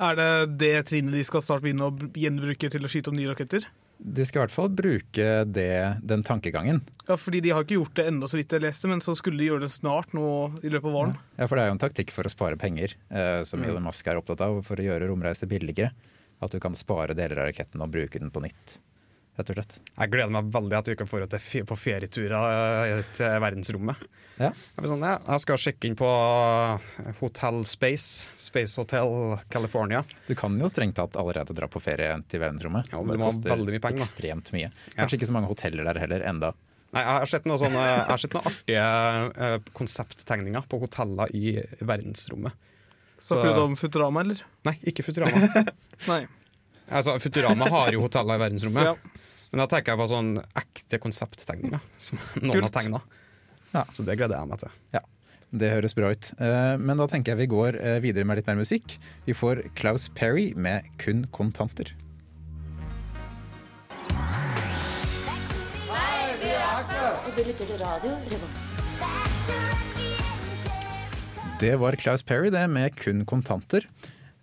Er 0.00 0.14
det 0.14 0.58
det 0.58 0.86
trinnet 0.86 1.12
de 1.12 1.22
skal 1.24 1.40
starte 1.42 1.62
begynne 1.62 1.86
å 1.90 2.12
gjenbruke 2.14 2.70
til 2.70 2.82
å 2.82 2.88
skyte 2.90 3.08
opp 3.08 3.14
nye 3.18 3.28
raketter? 3.32 3.64
De 3.98 4.22
skal 4.24 4.42
i 4.42 4.46
hvert 4.46 4.54
fall 4.54 4.68
bruke 4.70 5.24
det, 5.50 5.98
den 6.06 6.22
tankegangen. 6.22 6.82
Ja, 7.08 7.16
fordi 7.18 7.40
de 7.42 7.50
har 7.50 7.64
ikke 7.64 7.78
gjort 7.80 7.94
det 7.98 8.06
ennå, 8.06 8.28
så 8.30 8.38
vidt 8.38 8.52
jeg 8.54 8.62
leste, 8.62 8.86
men 8.86 9.00
så 9.02 9.14
skulle 9.18 9.38
de 9.38 9.48
gjøre 9.48 9.64
det 9.66 9.70
snart 9.74 10.14
nå 10.14 10.54
i 10.62 10.68
løpet 10.70 10.86
av 10.86 10.94
våren. 10.94 11.16
Ja, 11.36 11.46
for 11.50 11.56
det 11.58 11.64
er 11.64 11.70
jo 11.72 11.74
en 11.74 11.82
taktikk 11.82 12.10
for 12.14 12.22
å 12.22 12.30
spare 12.30 12.56
penger, 12.56 12.94
eh, 13.10 13.42
som 13.42 13.62
Elon 13.64 13.82
Musk 13.82 14.06
er 14.06 14.20
opptatt 14.20 14.40
av, 14.40 14.62
for 14.64 14.76
å 14.78 14.86
gjøre 14.86 15.08
romreiser 15.10 15.48
billigere. 15.50 15.90
At 16.40 16.52
du 16.54 16.60
kan 16.60 16.74
spare 16.78 17.16
deler 17.18 17.38
av 17.42 17.48
raketten 17.50 17.82
og 17.82 17.90
bruke 17.90 18.20
den 18.20 18.30
på 18.30 18.40
nytt. 18.46 18.78
Rett 19.38 19.50
og 19.52 19.58
slett. 19.60 19.74
Jeg 19.94 20.10
gleder 20.10 20.32
meg 20.34 20.48
veldig 20.50 20.74
at 20.80 20.88
vi 20.90 20.96
kan 20.98 21.06
få 21.06 21.20
til 21.30 21.66
på 21.68 21.76
ferieturer 21.78 22.88
eh, 22.90 23.02
til 23.14 23.36
verdensrommet. 23.44 24.00
Ja. 24.38 24.48
Jeg, 24.50 24.88
sånn, 24.90 25.02
ja, 25.06 25.16
jeg 25.26 25.42
skal 25.44 25.60
sjekke 25.62 25.88
inn 25.90 25.94
på 25.98 26.08
Hotel 27.20 27.60
Space, 27.66 28.28
Space 28.38 28.78
Hotel 28.78 29.36
California. 29.50 30.02
Du 30.28 30.34
kan 30.38 30.54
jo 30.58 30.70
strengt 30.70 30.96
tatt 30.98 31.14
allerede 31.18 31.54
dra 31.54 31.68
på 31.70 31.82
ferie 31.82 32.16
til 32.30 32.42
verdensrommet. 32.42 32.90
Ja, 32.92 32.98
men 33.02 33.14
det 33.14 33.18
du 33.18 33.22
må 33.22 33.28
ha 33.28 33.34
koster 33.34 33.54
veldig 33.54 33.74
mye 33.76 33.84
penger, 33.84 34.06
ekstremt 34.06 34.50
mye. 34.54 34.70
Kanskje 34.96 35.18
ikke 35.20 35.28
så 35.30 35.36
mange 35.38 35.50
hoteller 35.50 35.86
der 35.90 36.00
heller 36.02 36.26
enda. 36.30 36.52
Nei, 36.96 37.02
jeg 37.04 37.14
har 37.20 37.28
sett 37.28 37.46
noen 37.50 37.60
sånne, 37.60 37.84
har 38.08 38.22
sett 38.22 38.34
noen 38.34 38.48
artige 38.48 38.84
eh, 39.44 39.56
konsepttegninger 39.76 40.66
på 40.72 40.80
hoteller 40.82 41.34
i 41.36 41.58
verdensrommet. 41.84 42.54
Snakker 43.18 43.50
Så- 43.50 43.54
du 43.58 43.62
om 43.66 43.76
Futurama, 43.76 44.22
eller? 44.26 44.42
Nei, 44.66 44.76
ikke 44.88 45.04
Futurama. 45.04 45.46
Nei. 46.10 46.20
altså, 46.88 47.18
Futurama 47.20 47.66
har 47.74 47.90
jo 47.92 48.02
hoteller 48.06 48.38
i 48.38 48.44
verdensrommet. 48.46 48.92
Ja. 48.94 49.24
Men 49.50 49.62
da 49.62 49.66
tenker 49.70 49.94
jeg 49.94 50.00
på 50.02 50.08
sånn 50.10 50.32
ekte 50.60 50.98
konsepttegninger 51.00 51.80
som 51.98 52.18
noen 52.42 52.58
Kult. 52.58 52.68
har 52.68 52.74
tegna. 52.82 53.00
Ja. 53.74 53.84
Så 53.92 54.04
det 54.04 54.16
gleder 54.20 54.38
jeg 54.40 54.48
meg 54.50 54.60
til. 54.64 54.74
Ja, 54.96 55.00
det 55.62 55.70
høres 55.72 55.94
bra 55.96 56.10
ut. 56.12 56.32
Eh, 56.40 56.74
Men 56.80 56.96
da 57.00 57.06
tenker 57.08 57.32
jeg 57.32 57.42
vi 57.44 57.52
går 57.54 57.78
eh, 57.80 57.98
videre 58.04 58.24
med 58.28 58.36
litt 58.40 58.46
mer 58.50 58.60
musikk. 58.60 58.98
Vi 59.26 59.32
får 59.36 59.64
Klaus 59.78 60.08
Perry 60.14 60.52
med 60.56 60.84
'Kun 60.98 61.26
kontanter'. 61.32 61.92
Og 67.26 67.32
du 67.36 67.42
lytter 67.44 67.66
til 67.66 67.78
radio 67.80 68.10
Revolt. 68.30 68.56
Det 71.60 71.74
var 71.80 71.96
Klaus 71.98 72.22
Perry 72.22 72.50
det 72.50 72.70
med 72.70 72.90
'Kun 72.96 73.24
kontanter'. 73.26 73.84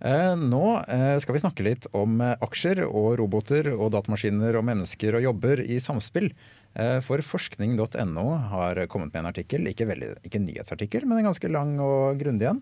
Eh, 0.06 0.36
Nå 0.38 0.66
eh, 0.86 1.16
skal 1.22 1.34
vi 1.34 1.42
snakke 1.42 1.66
litt 1.66 1.88
om 1.98 2.20
eh, 2.22 2.36
aksjer 2.46 2.84
og 2.86 3.16
roboter 3.22 3.72
og 3.74 3.90
datamaskiner 3.96 4.58
og 4.60 4.68
mennesker 4.68 5.18
og 5.18 5.26
jobber 5.32 5.64
i 5.66 5.80
samspill. 5.82 6.32
For 6.76 7.22
forskning.no 7.24 8.24
har 8.52 8.82
kommet 8.92 9.14
med 9.14 9.22
en 9.22 9.30
artikkel, 9.30 9.64
ikke, 9.70 9.86
veldig, 9.88 10.10
ikke 10.28 10.42
en 10.42 10.44
nyhetsartikkel, 10.50 11.06
men 11.08 11.22
en 11.22 11.30
ganske 11.30 11.48
lang 11.48 11.70
og 11.80 12.20
grundig 12.20 12.50
en, 12.50 12.60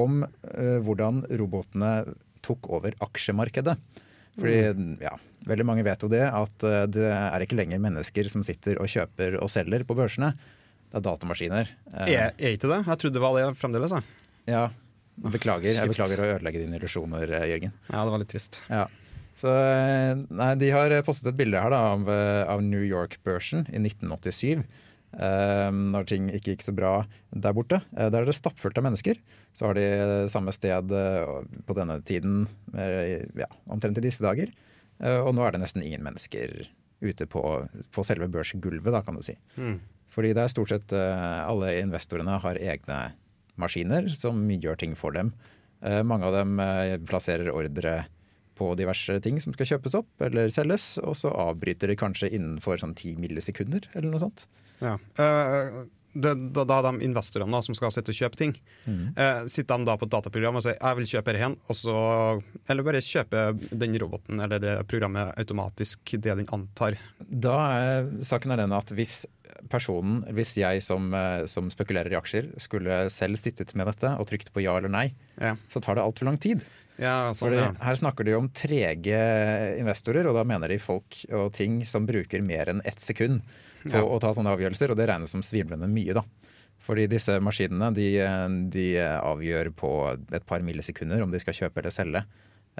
om 0.00 0.22
hvordan 0.86 1.18
robotene 1.42 1.90
tok 2.40 2.70
over 2.72 2.96
aksjemarkedet. 3.04 3.74
Fordi 4.38 4.56
ja, 5.04 5.12
veldig 5.44 5.66
mange 5.68 5.84
vet 5.84 6.06
jo 6.06 6.08
det, 6.08 6.24
at 6.24 6.64
det 6.96 7.04
er 7.12 7.44
ikke 7.44 7.60
lenger 7.60 7.84
mennesker 7.84 8.32
som 8.32 8.40
sitter 8.48 8.80
og 8.80 8.88
kjøper 8.88 9.36
og 9.44 9.52
selger 9.52 9.84
på 9.84 9.98
børsene. 9.98 10.32
Det 10.88 11.02
er 11.02 11.04
datamaskiner. 11.10 11.76
Er 11.92 12.32
ikke 12.32 12.72
det? 12.72 12.80
Jeg 12.80 12.96
trodde 12.96 13.18
det 13.18 13.26
var 13.28 13.36
det 13.36 13.50
fremdeles. 13.60 13.92
Jeg. 13.92 14.08
ja, 14.56 14.70
beklager. 15.16 15.74
Jeg 15.76 15.88
beklager 15.92 16.20
å 16.22 16.28
ødelegge 16.36 16.62
dine 16.64 16.78
illusjoner, 16.78 17.30
eh, 17.40 17.48
Jørgen. 17.52 17.72
Ja, 17.90 18.04
det 18.04 18.10
var 18.14 18.18
litt 18.22 18.32
trist. 18.32 18.62
Ja. 18.70 18.86
Så 19.36 19.48
eh, 19.48 20.14
nei, 20.30 20.54
De 20.60 20.70
har 20.70 20.92
postet 21.06 21.32
et 21.32 21.36
bilde 21.38 21.60
her 21.60 21.70
da, 21.72 21.82
av, 21.94 22.08
eh, 22.08 22.42
av 22.52 22.62
New 22.62 22.82
York-børsen 22.84 23.66
i 23.72 23.78
1987. 23.80 24.64
eh, 25.12 25.70
når 25.72 26.06
ting 26.08 26.28
ikke 26.32 26.54
gikk 26.54 26.62
så 26.64 26.72
bra 26.76 26.92
der 27.32 27.52
borte. 27.56 27.82
Eh, 27.96 28.08
der 28.12 28.22
er 28.22 28.28
det 28.30 28.36
stappfullt 28.38 28.78
av 28.78 28.84
mennesker. 28.86 29.18
Så 29.52 29.66
har 29.68 29.74
de 29.76 29.82
eh, 29.84 30.26
samme 30.32 30.52
sted 30.56 30.92
eh, 30.96 31.32
på 31.68 31.74
denne 31.76 31.98
tiden, 32.08 32.46
eh, 32.76 33.24
ja, 33.36 33.48
omtrent 33.68 33.98
i 34.00 34.04
disse 34.06 34.24
dager. 34.24 34.52
Eh, 35.02 35.18
og 35.20 35.34
nå 35.36 35.44
er 35.44 35.52
det 35.56 35.60
nesten 35.64 35.82
ingen 35.84 36.04
mennesker 36.06 36.62
ute 37.02 37.26
på, 37.26 37.42
på 37.92 38.04
selve 38.06 38.28
børsgulvet, 38.30 38.92
da, 38.94 39.02
kan 39.02 39.16
du 39.18 39.22
si. 39.26 39.34
Fordi 40.12 40.30
det 40.36 40.44
er 40.44 40.52
stort 40.52 40.70
sett 40.70 40.92
eh, 40.94 41.40
alle 41.48 41.72
investorene 41.80 42.36
har 42.44 42.60
egne 42.60 42.98
maskiner 43.60 44.08
som 44.16 44.44
gjør 44.50 44.80
ting 44.80 44.96
for 44.98 45.16
dem. 45.16 45.32
Eh, 45.82 46.02
mange 46.06 46.28
av 46.28 46.36
dem 46.36 46.60
eh, 46.62 46.96
plasserer 47.08 47.52
ordre 47.52 48.02
på 48.58 48.72
diverse 48.78 49.16
ting 49.24 49.40
som 49.42 49.54
skal 49.56 49.72
kjøpes 49.72 49.96
opp 49.98 50.24
eller 50.26 50.52
selges, 50.54 50.94
og 51.02 51.16
så 51.18 51.32
avbryter 51.48 51.90
de 51.90 51.98
kanskje 51.98 52.30
innenfor 52.30 52.80
sånn 52.80 52.94
ti 52.98 53.14
millisekunder 53.18 53.88
eller 53.94 54.12
noe 54.12 54.22
sånt. 54.22 54.46
Ja. 54.82 54.98
Eh, 55.18 55.82
det, 56.14 56.32
da, 56.52 56.64
da 56.68 56.78
de 56.88 57.04
investorene 57.06 57.52
da, 57.54 57.60
som 57.64 57.76
skal 57.76 57.92
sitte 57.94 58.12
og 58.12 58.18
kjøpe 58.18 58.38
ting, 58.40 58.54
eh, 58.86 59.44
sitter 59.50 59.80
de 59.80 59.88
da 59.88 59.96
på 59.98 60.08
et 60.08 60.14
dataprogram 60.14 60.58
og 60.60 60.64
sier 60.64 60.76
jeg 60.78 60.98
vil 60.98 61.10
kjøpe 61.14 61.36
dette, 61.36 61.52
og 61.68 61.78
så, 61.78 61.94
eller 62.68 62.86
bare 62.86 63.02
kjøpe 63.04 63.44
den 63.70 63.96
roboten 64.02 64.42
eller 64.44 64.62
det 64.62 64.74
programmet 64.90 65.32
automatisk 65.40 66.14
det 66.18 66.36
den 66.42 66.48
antar. 66.52 66.98
Da 67.20 67.56
er 67.78 68.10
saken 68.24 68.52
er 68.54 68.64
den 68.64 68.76
at 68.76 68.92
hvis 68.92 69.22
personen, 69.70 70.22
hvis 70.34 70.56
jeg 70.58 70.82
som, 70.84 71.12
eh, 71.14 71.46
som 71.50 71.70
spekulerer 71.72 72.12
i 72.12 72.18
aksjer, 72.18 72.52
skulle 72.60 73.04
selv 73.12 73.38
sittet 73.40 73.74
med 73.78 73.88
dette 73.90 74.14
og 74.18 74.28
trykt 74.28 74.52
på 74.52 74.62
ja 74.64 74.76
eller 74.78 74.92
nei, 74.92 75.08
Ja, 75.40 75.56
så 75.72 75.80
tar 75.80 75.96
det 75.96 76.04
altfor 76.04 76.28
lang 76.28 76.38
tid. 76.38 76.64
ja 77.00 77.32
sånn, 77.34 77.54
ja. 77.56 77.72
Her 77.80 77.96
snakker 77.96 78.24
de 78.24 78.34
om 78.36 78.48
trege 78.52 79.18
investorer, 79.80 80.26
og 80.28 80.36
da 80.36 80.44
mener 80.44 80.68
de 80.68 80.78
folk 80.78 81.24
og 81.32 81.52
ting 81.56 81.82
som 81.88 82.06
bruker 82.06 82.42
mer 82.44 82.68
enn 82.68 82.82
ett 82.84 83.00
sekund 83.00 83.40
på 83.84 83.92
Ja. 83.98 84.02
å 84.04 84.20
ta 84.22 84.30
sånne 84.32 84.52
avgjørelser, 84.54 84.90
og 84.90 84.96
det 85.00 85.08
regnes 85.10 85.30
som 85.34 85.42
svimlende 85.42 85.88
mye, 85.90 86.14
da. 86.14 86.22
Fordi 86.82 87.04
disse 87.06 87.36
maskinene 87.40 87.92
de, 87.94 88.06
de 88.74 88.86
avgjør 88.98 89.70
på 89.78 89.90
et 90.34 90.46
par 90.46 90.60
millisekunder 90.66 91.22
om 91.22 91.30
de 91.30 91.38
skal 91.42 91.54
kjøpe 91.54 91.78
eller 91.82 91.94
selge. 91.94 92.24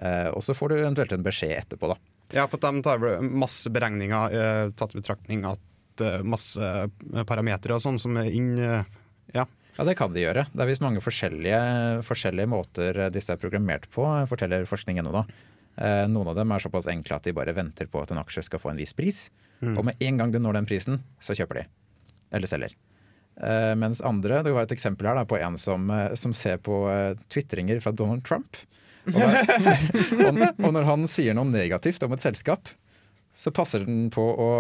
Eh, 0.03 0.29
og 0.33 0.43
så 0.43 0.55
får 0.57 0.69
du 0.73 0.77
eventuelt 0.81 1.13
en 1.13 1.23
beskjed 1.27 1.53
etterpå, 1.59 1.93
da. 1.93 1.97
ja, 2.33 2.47
for 2.49 2.59
de 2.59 2.81
tar 2.83 2.99
masse 3.23 3.69
beregninger 3.71 4.33
eh, 4.33 4.71
tatt 4.75 4.95
i 4.97 4.99
betraktning 5.03 5.45
at 5.47 6.01
eh, 6.03 6.23
masse 6.25 6.71
parametere 7.29 7.77
og 7.77 7.83
sånn 7.85 7.99
som 8.01 8.17
er 8.17 8.31
inn 8.33 8.55
eh, 8.59 8.83
Ja. 9.37 9.47
Ja, 9.79 9.85
det 9.89 9.95
kan 9.97 10.13
de 10.13 10.21
gjøre. 10.21 10.47
Det 10.53 10.61
er 10.61 10.69
visst 10.69 10.83
mange 10.85 11.01
forskjellige, 11.01 12.03
forskjellige 12.05 12.49
måter 12.51 12.99
disse 13.15 13.33
er 13.33 13.39
programmert 13.41 13.87
på, 13.95 14.05
forteller 14.29 14.67
forskning.no 14.69 15.13
da. 15.15 15.23
Eh, 15.81 16.03
Noen 16.13 16.29
av 16.29 16.37
dem 16.37 16.51
er 16.53 16.61
såpass 16.61 16.89
enkle 16.93 17.17
at 17.17 17.25
de 17.25 17.33
bare 17.33 17.55
venter 17.57 17.87
på 17.89 18.03
at 18.03 18.11
en 18.13 18.21
aksje 18.21 18.43
skal 18.45 18.61
få 18.61 18.73
en 18.75 18.77
viss 18.83 18.93
pris. 18.93 19.23
Og 19.79 19.85
med 19.87 20.03
en 20.03 20.19
gang 20.19 20.33
du 20.33 20.41
når 20.43 20.59
den 20.59 20.69
prisen, 20.69 21.03
så 21.23 21.37
kjøper 21.39 21.63
de. 21.63 21.69
Eller 22.35 22.51
selger. 22.51 22.75
Uh, 23.39 23.73
mens 23.81 24.03
andre, 24.05 24.43
det 24.45 24.53
var 24.53 24.67
et 24.67 24.75
eksempel 24.75 25.09
her 25.09 25.17
da, 25.17 25.25
på 25.29 25.39
en 25.41 25.57
som, 25.61 25.87
eh, 25.91 26.13
som 26.21 26.35
ser 26.37 26.59
på 26.61 26.83
uh, 26.85 27.17
tvitringer 27.33 27.81
fra 27.81 27.95
Donald 27.97 28.27
Trump. 28.29 28.59
Og, 29.09 29.17
da, 29.17 29.77
og, 30.29 30.43
og 30.61 30.75
når 30.77 30.87
han 30.87 31.09
sier 31.11 31.35
noe 31.35 31.49
negativt 31.49 32.05
om 32.05 32.13
et 32.15 32.23
selskap, 32.23 32.69
så 33.33 33.49
passer 33.55 33.87
den 33.87 34.11
på 34.13 34.21
å, 34.21 34.51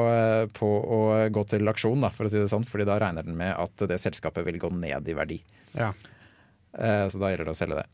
på 0.56 0.68
å 0.96 1.00
gå 1.28 1.42
til 1.50 1.68
aksjon, 1.68 2.00
da, 2.00 2.08
for 2.14 2.24
å 2.24 2.32
si 2.32 2.40
det 2.40 2.48
sånn. 2.48 2.64
fordi 2.64 2.86
da 2.88 2.96
regner 3.02 3.26
den 3.26 3.36
med 3.36 3.52
at 3.52 3.84
det 3.90 4.00
selskapet 4.00 4.46
vil 4.48 4.56
gå 4.62 4.72
ned 4.72 5.08
i 5.08 5.18
verdi. 5.18 5.42
ja. 5.76 5.92
Uh, 6.72 7.04
Så 7.12 7.20
da 7.20 7.28
gjelder 7.28 7.50
det 7.50 7.52
å 7.52 7.58
selge 7.58 7.82
det. 7.82 7.84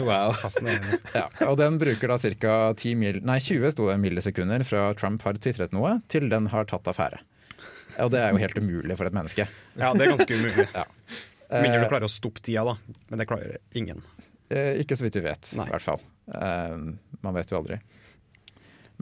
Wow. 0.00 0.32
Ja, 1.18 1.26
og 1.48 1.58
den 1.60 1.76
bruker 1.80 2.08
da 2.14 2.16
ca. 2.18 2.54
10 2.78 2.94
mil, 2.96 3.18
nei 3.28 3.38
20 3.44 3.74
sto 3.74 3.90
det 3.90 3.98
millisekunder 4.00 4.64
fra 4.64 4.86
Trump 4.98 5.24
har 5.26 5.36
tvitret 5.36 5.74
noe, 5.76 5.98
til 6.12 6.30
den 6.32 6.48
har 6.52 6.64
tatt 6.70 6.88
affære. 6.88 7.20
Og 8.00 8.08
det 8.14 8.22
er 8.24 8.32
jo 8.32 8.40
helt 8.40 8.56
umulig 8.56 8.96
for 8.96 9.08
et 9.10 9.16
menneske. 9.16 9.44
Ja, 9.76 9.90
det 9.92 10.06
er 10.06 10.14
ganske 10.14 10.38
umulig. 10.38 10.68
Ja. 10.72 10.86
Mindre 11.52 11.76
Eh, 11.76 11.82
du 11.84 11.90
klarer 11.90 12.08
å 12.08 12.12
stoppe 12.12 12.40
tida, 12.40 12.62
da. 12.64 12.78
Men 13.10 13.20
det 13.20 13.26
klarer 13.28 13.58
ingen. 13.76 13.98
Eh, 14.48 14.78
Ikke 14.80 14.96
så 14.96 15.04
vidt 15.04 15.18
vi 15.20 15.26
vet, 15.26 15.50
Nei. 15.58 15.66
i 15.68 15.74
hvert 15.74 15.84
fall. 15.84 16.00
Eh, 16.32 16.78
man 17.20 17.36
vet 17.36 17.52
jo 17.52 17.58
aldri. 17.60 17.76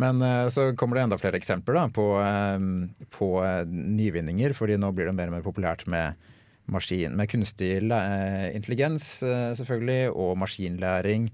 Men 0.00 0.22
eh, 0.22 0.48
så 0.50 0.72
kommer 0.78 0.98
det 0.98 1.04
enda 1.06 1.18
flere 1.20 1.38
eksempler 1.38 1.76
da, 1.78 1.84
på, 1.94 2.08
eh, 2.24 3.06
på 3.14 3.30
eh, 3.44 3.62
nyvinninger, 3.70 4.54
fordi 4.58 4.78
nå 4.80 4.90
blir 4.96 5.10
det 5.10 5.14
mer 5.18 5.30
og 5.30 5.36
mer 5.38 5.46
populært 5.46 5.86
med, 5.90 6.18
maskin, 6.72 7.16
med 7.18 7.30
kunstig 7.30 7.72
eh, 7.82 8.48
intelligens, 8.56 9.22
eh, 9.26 9.52
selvfølgelig, 9.58 10.10
og 10.14 10.36
maskinlæring, 10.40 11.30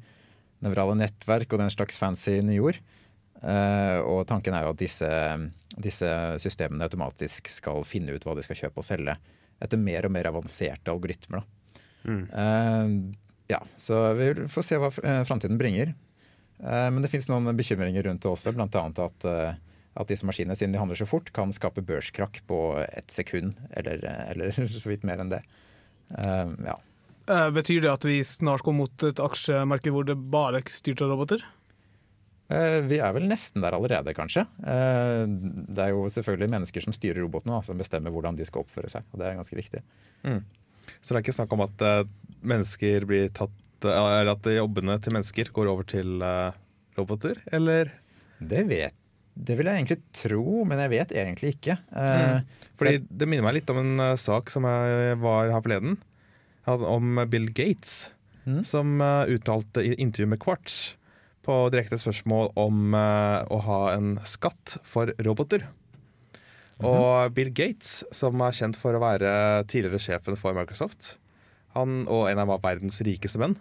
nevrale 0.65 0.97
nettverk 0.99 1.53
og 1.53 1.63
den 1.63 1.73
slags 1.73 1.99
fancy 2.01 2.41
nyord. 2.43 2.79
ord. 2.81 4.05
og 4.09 4.27
tanken 4.27 4.55
er 4.55 4.65
jo 4.65 4.71
at 4.73 4.79
disse, 4.81 5.09
disse 5.77 6.09
systemene 6.41 6.85
automatisk 6.89 7.51
skal 7.53 7.85
finne 7.85 8.17
ut 8.17 8.25
hva 8.25 8.35
de 8.35 8.43
skal 8.43 8.57
kjøpe 8.57 8.81
og 8.81 8.87
selge, 8.89 9.17
etter 9.61 9.79
mer 9.79 10.09
og 10.09 10.13
mer 10.13 10.31
avanserte 10.33 10.91
algoritmer. 10.91 11.45
Da. 11.45 11.47
Eh, 12.09 12.89
ja, 13.53 13.61
så 13.79 14.01
vi 14.19 14.33
får 14.49 14.67
se 14.67 14.81
hva 14.81 14.91
framtiden 14.91 15.61
bringer. 15.61 15.95
Eh, 16.63 16.89
men 16.91 17.03
det 17.03 17.11
finnes 17.13 17.29
noen 17.31 17.57
bekymringer 17.57 18.07
rundt 18.09 18.25
det 18.25 18.31
også, 18.31 18.53
bl.a. 18.57 18.67
At, 18.67 19.29
eh, 19.29 19.59
at 19.97 20.11
disse 20.11 20.27
maskinene, 20.29 20.57
siden 20.59 20.75
de 20.77 20.81
handler 20.81 20.99
så 21.01 21.07
fort, 21.09 21.33
kan 21.37 21.53
skape 21.57 21.83
børskrakk 21.87 22.43
på 22.49 22.59
ett 22.87 23.11
sekund, 23.15 23.57
eller, 23.77 24.03
eller 24.31 24.53
så 24.83 24.91
vidt 24.91 25.07
mer 25.09 25.23
enn 25.25 25.33
det. 25.33 25.43
Uh, 26.13 26.53
ja. 26.69 26.77
Eh, 27.27 27.49
Betyr 27.51 27.81
det 27.83 27.91
at 27.91 28.05
vi 28.07 28.21
snart 28.23 28.63
går 28.63 28.75
mot 28.77 29.03
et 29.09 29.19
aksjemarked 29.19 29.91
hvor 29.91 30.05
det 30.07 30.15
bare 30.31 30.61
er 30.61 30.69
styrt 30.71 31.01
av 31.03 31.11
roboter? 31.11 31.43
Eh, 32.55 32.79
Vi 32.87 33.01
er 33.03 33.11
vel 33.17 33.27
nesten 33.27 33.65
der 33.65 33.75
allerede, 33.75 34.15
kanskje. 34.15 34.45
Eh, 34.63 35.25
Det 35.27 35.83
er 35.83 35.91
jo 35.91 36.05
selvfølgelig 36.13 36.53
mennesker 36.53 36.85
som 36.85 36.95
styrer 36.95 37.25
robotene, 37.25 37.57
da, 37.57 37.65
som 37.67 37.81
bestemmer 37.81 38.15
hvordan 38.15 38.39
de 38.39 38.47
skal 38.47 38.63
oppføre 38.63 38.93
seg. 38.93 39.03
og 39.11 39.19
Det 39.19 39.27
er 39.27 39.41
ganske 39.41 39.59
viktig. 39.59 39.83
Så 41.03 41.11
det 41.11 41.17
er 41.19 41.25
ikke 41.25 41.35
snakk 41.41 41.57
om 41.57 41.65
at 41.67 41.83
eh, 41.83 42.05
mennesker 42.47 43.09
blir 43.11 43.33
tatt 43.35 43.51
eh, 43.85 43.91
Eller 44.21 44.31
at 44.37 44.47
jobbene 44.47 44.95
til 45.03 45.17
mennesker 45.19 45.51
går 45.57 45.73
over 45.73 45.83
til 45.91 46.23
eh, 46.23 46.55
roboter, 46.97 47.43
eller? 47.51 47.91
Det 48.39 48.63
vet 48.71 48.95
Det 49.37 49.57
vil 49.59 49.69
jeg 49.69 49.83
egentlig 49.83 49.99
tro, 50.17 50.65
men 50.65 50.81
jeg 50.81 50.93
vet 50.95 51.15
egentlig 51.21 51.55
ikke. 51.57 51.77
Eh, 51.93 52.39
Fordi 52.81 53.01
Det 53.05 53.29
minner 53.29 53.45
meg 53.45 53.59
litt 53.59 53.73
om 53.73 53.81
en 53.83 54.01
eh, 54.01 54.19
sak 54.21 54.49
som 54.53 54.65
jeg 54.65 55.19
var 55.21 55.53
her 55.53 55.65
forleden, 55.65 55.99
om 56.67 57.21
Bill 57.31 57.51
Gates. 57.53 58.09
Mm. 58.47 58.63
Som 58.65 59.01
eh, 59.05 59.35
uttalte 59.37 59.85
i 59.85 59.93
intervju 60.01 60.31
med 60.33 60.41
Quartz 60.41 60.97
på 61.47 61.59
direkte 61.71 61.99
spørsmål 62.01 62.49
om 62.59 62.95
å 62.97 63.59
ha 63.63 63.77
en 63.93 64.17
skatt 64.27 64.81
for 64.83 65.13
roboter. 65.23 65.63
Og 66.83 67.31
Bill 67.37 67.53
Gates, 67.55 68.01
som 68.11 68.43
er 68.43 68.57
kjent 68.57 68.75
for 68.75 68.99
å 68.99 69.03
være 69.05 69.63
tidligere 69.71 70.03
sjefen 70.03 70.35
for 70.41 70.59
Microsoft, 70.59 71.13
han, 71.77 72.03
og 72.11 72.27
en 72.33 72.43
av 72.43 72.51
verdens 72.65 72.99
rikeste 73.07 73.39
menn, 73.39 73.55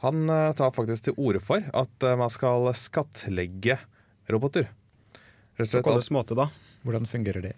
han 0.00 0.32
tar 0.56 0.72
faktisk 0.72 1.10
til 1.10 1.20
orde 1.20 1.44
for 1.44 1.68
at 1.76 2.08
man 2.16 2.32
skal 2.32 2.70
skattlegge 2.72 3.76
roboter. 4.32 4.70
Rett 5.54 5.68
og 5.68 5.70
slett 5.70 5.86
På 5.86 5.94
hvilken 5.96 6.16
måte 6.18 6.36
da? 6.38 6.48
hvordan 6.84 7.06
fungerer 7.08 7.40
det? 7.44 7.54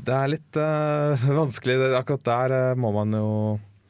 Det 0.00 0.14
er 0.16 0.30
litt 0.32 0.56
uh, 0.56 1.28
vanskelig. 1.42 1.76
Akkurat 1.96 2.24
der 2.24 2.54
uh, 2.72 2.78
må 2.80 2.92
man 2.94 3.12
jo 3.16 3.30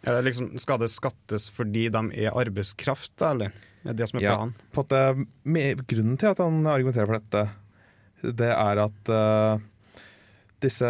ja, 0.03 0.15
det 0.17 0.25
liksom, 0.31 0.53
skal 0.59 0.81
det 0.81 0.89
skattes 0.91 1.51
fordi 1.53 1.89
de 1.93 2.01
er 2.25 2.37
arbeidskraft, 2.41 3.13
da, 3.21 3.35
eller? 3.35 3.53
Er 3.85 3.97
det 3.97 4.09
som 4.09 4.19
er 4.19 4.25
Ja. 4.25 4.37
planen? 4.37 4.55
på 4.73 4.85
at, 4.87 5.21
med, 5.45 5.83
Grunnen 5.89 6.17
til 6.21 6.33
at 6.33 6.41
han 6.41 6.65
argumenterer 6.67 7.09
for 7.09 7.21
dette, 7.21 8.33
det 8.37 8.49
er 8.53 8.81
at 8.83 9.13
uh, 9.13 9.61
disse 10.61 10.89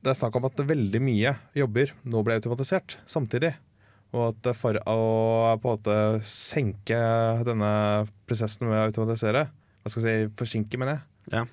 Det 0.00 0.12
er 0.12 0.16
snakk 0.16 0.36
om 0.38 0.46
at 0.48 0.62
veldig 0.64 1.00
mye 1.04 1.34
jobber 1.56 1.90
nå 2.08 2.22
ble 2.24 2.38
automatisert 2.38 2.98
samtidig. 3.04 3.52
Og 4.16 4.30
at 4.30 4.56
for 4.56 4.78
å 4.88 5.00
på 5.60 5.68
en 5.68 5.74
måte 5.76 5.96
senke 6.24 7.00
denne 7.46 7.72
prosessen 8.26 8.66
med 8.70 8.78
å 8.78 8.86
automatisere, 8.88 9.48
hva 9.82 9.92
skal 9.92 10.06
jeg 10.06 10.26
si, 10.28 10.34
forsinke, 10.40 10.78
mener 10.80 10.98
jeg, 10.98 11.06
Ja. 11.32 11.44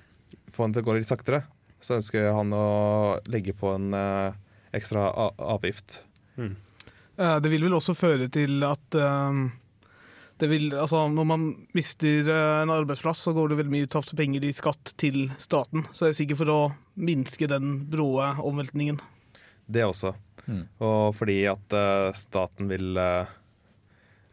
få 0.51 0.65
den 0.65 0.73
til 0.73 0.83
å 0.83 0.87
gå 0.87 0.97
litt 0.97 1.09
saktere, 1.09 1.43
så 1.79 1.97
ønsker 1.99 2.33
han 2.33 2.51
å 2.53 3.19
legge 3.27 3.53
på 3.53 3.73
en 3.75 3.93
uh, 3.93 4.33
ekstra 4.73 5.07
a 5.11 5.29
avgift. 5.55 6.01
Eh, 6.37 7.39
Det 7.39 7.49
vil 7.49 7.63
vel 7.63 7.77
også 7.77 7.95
føre 7.97 8.29
til 8.29 8.63
at 8.63 8.95
uh, 8.95 9.49
det 10.37 10.49
vil, 10.51 10.69
altså 10.77 11.07
Når 11.09 11.25
man 11.25 11.45
mister 11.73 12.29
en 12.29 12.69
arbeidsplass, 12.69 13.23
så 13.25 13.33
går 13.33 13.49
det 13.49 13.57
veldig 13.57 13.73
mye 13.73 13.89
tapte 13.89 14.15
penger 14.15 14.45
i 14.45 14.53
skatt 14.53 14.93
til 14.97 15.31
staten. 15.41 15.87
Så 15.91 16.05
det 16.05 16.11
er 16.11 16.19
sikkert 16.19 16.41
for 16.43 16.53
å 16.53 16.59
minske 16.93 17.49
den 17.49 17.87
bråe 17.89 18.35
omveltningen. 18.45 18.99
Det 19.65 19.83
også. 19.83 20.13
Mm. 20.47 20.63
Og 20.79 21.15
fordi 21.17 21.41
at 21.49 21.75
uh, 21.75 22.13
staten 22.15 22.69
vil 22.71 22.97
uh, 22.97 23.27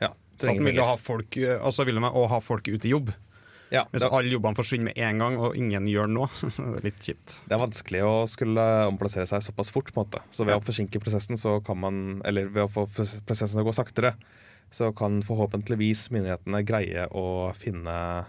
Ja. 0.02 0.12
Staten 0.36 0.64
vil 0.66 0.82
ha 0.82 0.94
folk, 1.00 1.36
eh, 1.40 1.56
altså 1.58 1.86
vil 1.88 1.98
å 2.04 2.26
ha 2.30 2.40
folk 2.42 2.68
ut 2.68 2.84
i 2.84 2.92
jobb. 2.92 3.12
Ja, 3.73 3.87
Hvis 3.90 4.02
det, 4.04 4.11
alle 4.12 4.30
jobbene 4.30 4.54
forsvinner 4.59 4.85
med 4.90 4.99
en 4.99 5.18
gang, 5.18 5.37
og 5.40 5.56
ingen 5.56 5.87
gjør 5.88 6.06
noe, 6.12 6.28
så 6.37 6.49
er 6.52 6.76
det 6.76 6.85
litt 6.85 7.00
kjipt. 7.02 7.40
det 7.49 7.56
er 7.56 7.62
vanskelig 7.62 8.02
å 8.04 8.14
skulle 8.28 8.64
omplassere 8.90 9.26
seg 9.26 9.42
såpass 9.42 9.71
fort. 9.73 9.92
på 9.92 10.00
en 10.02 10.06
måte 10.06 10.21
Så 10.30 10.44
ved 10.44 10.54
Ja. 10.54 10.61
å 10.61 10.64
forsinke 10.64 11.00
prosessen, 11.02 11.37
så 11.40 11.59
kan 11.64 11.78
man 11.80 12.23
Eller 12.25 12.47
ved 12.49 12.64
å 12.64 12.71
få 12.71 12.87
pros- 12.87 13.21
prosessen 13.25 13.56
til 13.59 13.64
å 13.64 13.68
gå 13.71 13.75
saktere, 13.75 14.14
så 14.71 14.92
kan 14.94 15.23
forhåpentligvis 15.23 16.11
myndighetene 16.11 16.64
greie 16.66 17.09
å 17.11 17.52
finne 17.54 18.26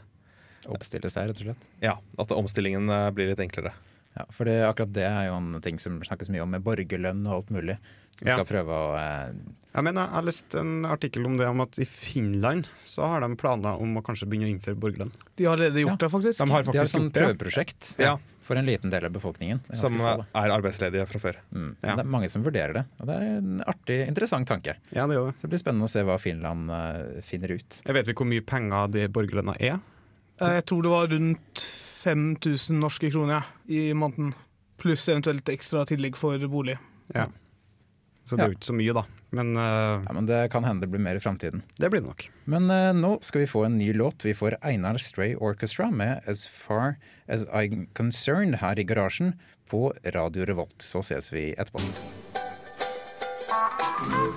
Oppstille 0.66 1.10
seg, 1.14 1.28
rett 1.30 1.38
og 1.42 1.46
slett. 1.46 1.66
Ja, 1.84 1.98
at 2.18 2.32
omstillingen 2.34 2.90
eh, 2.90 3.12
blir 3.14 3.28
litt 3.30 3.42
enklere. 3.44 3.72
Ja, 4.18 4.24
for 4.34 4.46
det, 4.50 4.56
akkurat 4.66 4.94
det 4.96 5.04
er 5.06 5.28
jo 5.28 5.36
en 5.38 5.62
ting 5.62 5.78
som 5.78 6.00
snakkes 6.02 6.30
mye 6.34 6.42
om 6.42 6.50
med 6.56 6.64
borgerlønn 6.66 7.26
og 7.28 7.34
alt 7.36 7.50
mulig. 7.54 7.76
Som 8.20 8.28
Ja. 8.28 8.36
skal 8.40 8.46
prøve 8.48 8.72
å 8.72 8.96
eh, 8.98 9.34
Jeg 9.76 9.84
mener, 9.84 10.06
jeg 10.06 10.14
har 10.16 10.24
lest 10.24 10.54
en 10.56 10.86
artikkel 10.88 11.26
om 11.28 11.36
det 11.36 11.48
om 11.52 11.60
at 11.66 11.78
i 11.80 11.86
Finland 11.86 12.70
så 12.88 13.04
har 13.12 13.20
de 13.26 13.36
planer 13.36 13.76
om 13.82 13.98
å 14.00 14.02
kanskje 14.06 14.24
begynne 14.32 14.48
å 14.48 14.54
innføre 14.56 14.80
borgerlønn. 14.80 15.12
De 15.36 15.44
har 15.50 15.58
allerede 15.58 15.82
gjort 15.84 16.00
det, 16.00 16.08
faktisk. 16.14 16.40
De 16.40 16.48
har 16.50 16.64
De 16.64 16.70
har 16.70 16.74
faktisk 16.86 16.96
sånn 16.96 17.10
gjort 17.10 17.14
det. 17.14 17.26
prøveprosjekt 17.26 18.00
Ja. 18.00 18.14
for 18.42 18.56
en 18.56 18.66
liten 18.66 18.90
del 18.90 19.04
av 19.04 19.12
befolkningen. 19.12 19.60
Er 19.70 19.76
Som 19.76 19.98
få, 20.00 20.26
er 20.34 20.50
arbeidsledige 20.56 21.06
fra 21.10 21.20
før. 21.20 21.36
Mm. 21.54 21.76
Ja. 21.84 21.96
Det 21.98 22.06
er 22.06 22.08
mange 22.08 22.30
som 22.30 22.42
vurderer 22.46 22.74
det, 22.74 22.86
og 23.02 23.08
det 23.08 23.16
er 23.18 23.38
en 23.42 23.60
artig, 23.68 24.08
interessant 24.08 24.48
tanke. 24.48 24.78
Ja, 24.94 25.08
det 25.08 25.18
gjør 25.18 25.34
det. 25.34 25.36
Så 25.40 25.42
det 25.42 25.50
blir 25.50 25.60
spennende 25.66 25.84
å 25.84 25.90
se 25.92 26.04
hva 26.08 26.18
Finland 26.24 26.72
uh, 26.72 27.22
finner 27.22 27.52
ut. 27.52 27.82
Jeg 27.86 27.94
vet 28.00 28.06
vi 28.08 28.14
hvor 28.14 28.28
mye 28.32 28.46
penger 28.48 28.88
de 28.96 29.08
borgerlønna 29.10 29.58
er. 29.60 29.82
Eh, 30.40 30.54
Jeg 30.56 30.66
tror 30.68 30.84
det 30.84 30.92
var 30.92 31.08
rundt 31.12 31.68
5000 32.06 32.80
norske 32.80 33.12
kroner 33.12 33.42
ja, 33.42 33.44
i 33.68 33.92
måneden. 33.94 34.34
Pluss 34.78 35.04
eventuelt 35.10 35.44
ekstra 35.52 35.84
tillegg 35.86 36.16
for 36.16 36.38
bolig. 36.48 36.78
Ja. 37.14 37.28
Så 38.26 38.36
det 38.36 38.44
er 38.44 38.50
jo 38.54 38.58
ikke 38.58 38.66
så 38.72 38.74
mye, 38.74 38.94
da. 38.98 39.04
Men 39.38 39.52
uh, 39.58 40.02
Ja, 40.06 40.14
men 40.18 40.26
Det 40.26 40.40
kan 40.50 40.66
hende 40.66 40.82
det 40.86 40.90
blir 40.94 41.04
mer 41.04 41.16
i 41.20 41.22
framtiden. 41.22 41.62
det 41.78 41.90
blir 41.94 42.02
det 42.02 42.08
nok. 42.10 42.24
Men 42.50 42.70
uh, 42.74 42.90
nå 42.98 43.20
skal 43.22 43.44
vi 43.44 43.50
få 43.52 43.66
en 43.68 43.78
ny 43.78 43.92
låt. 43.94 44.26
Vi 44.26 44.34
får 44.34 44.58
Einar 44.66 44.98
Stray 44.98 45.36
Orchestra 45.36 45.92
med 45.92 46.22
'As 46.26 46.48
Far 46.50 46.98
As 47.28 47.46
I'm 47.46 47.88
Concerned' 47.94 48.58
her 48.64 48.80
i 48.80 48.84
garasjen 48.84 49.36
på 49.70 49.94
Radio 50.16 50.46
Revolt. 50.46 50.82
Så 50.82 51.04
ses 51.06 51.30
vi 51.34 51.54
etterpå. 51.54 51.82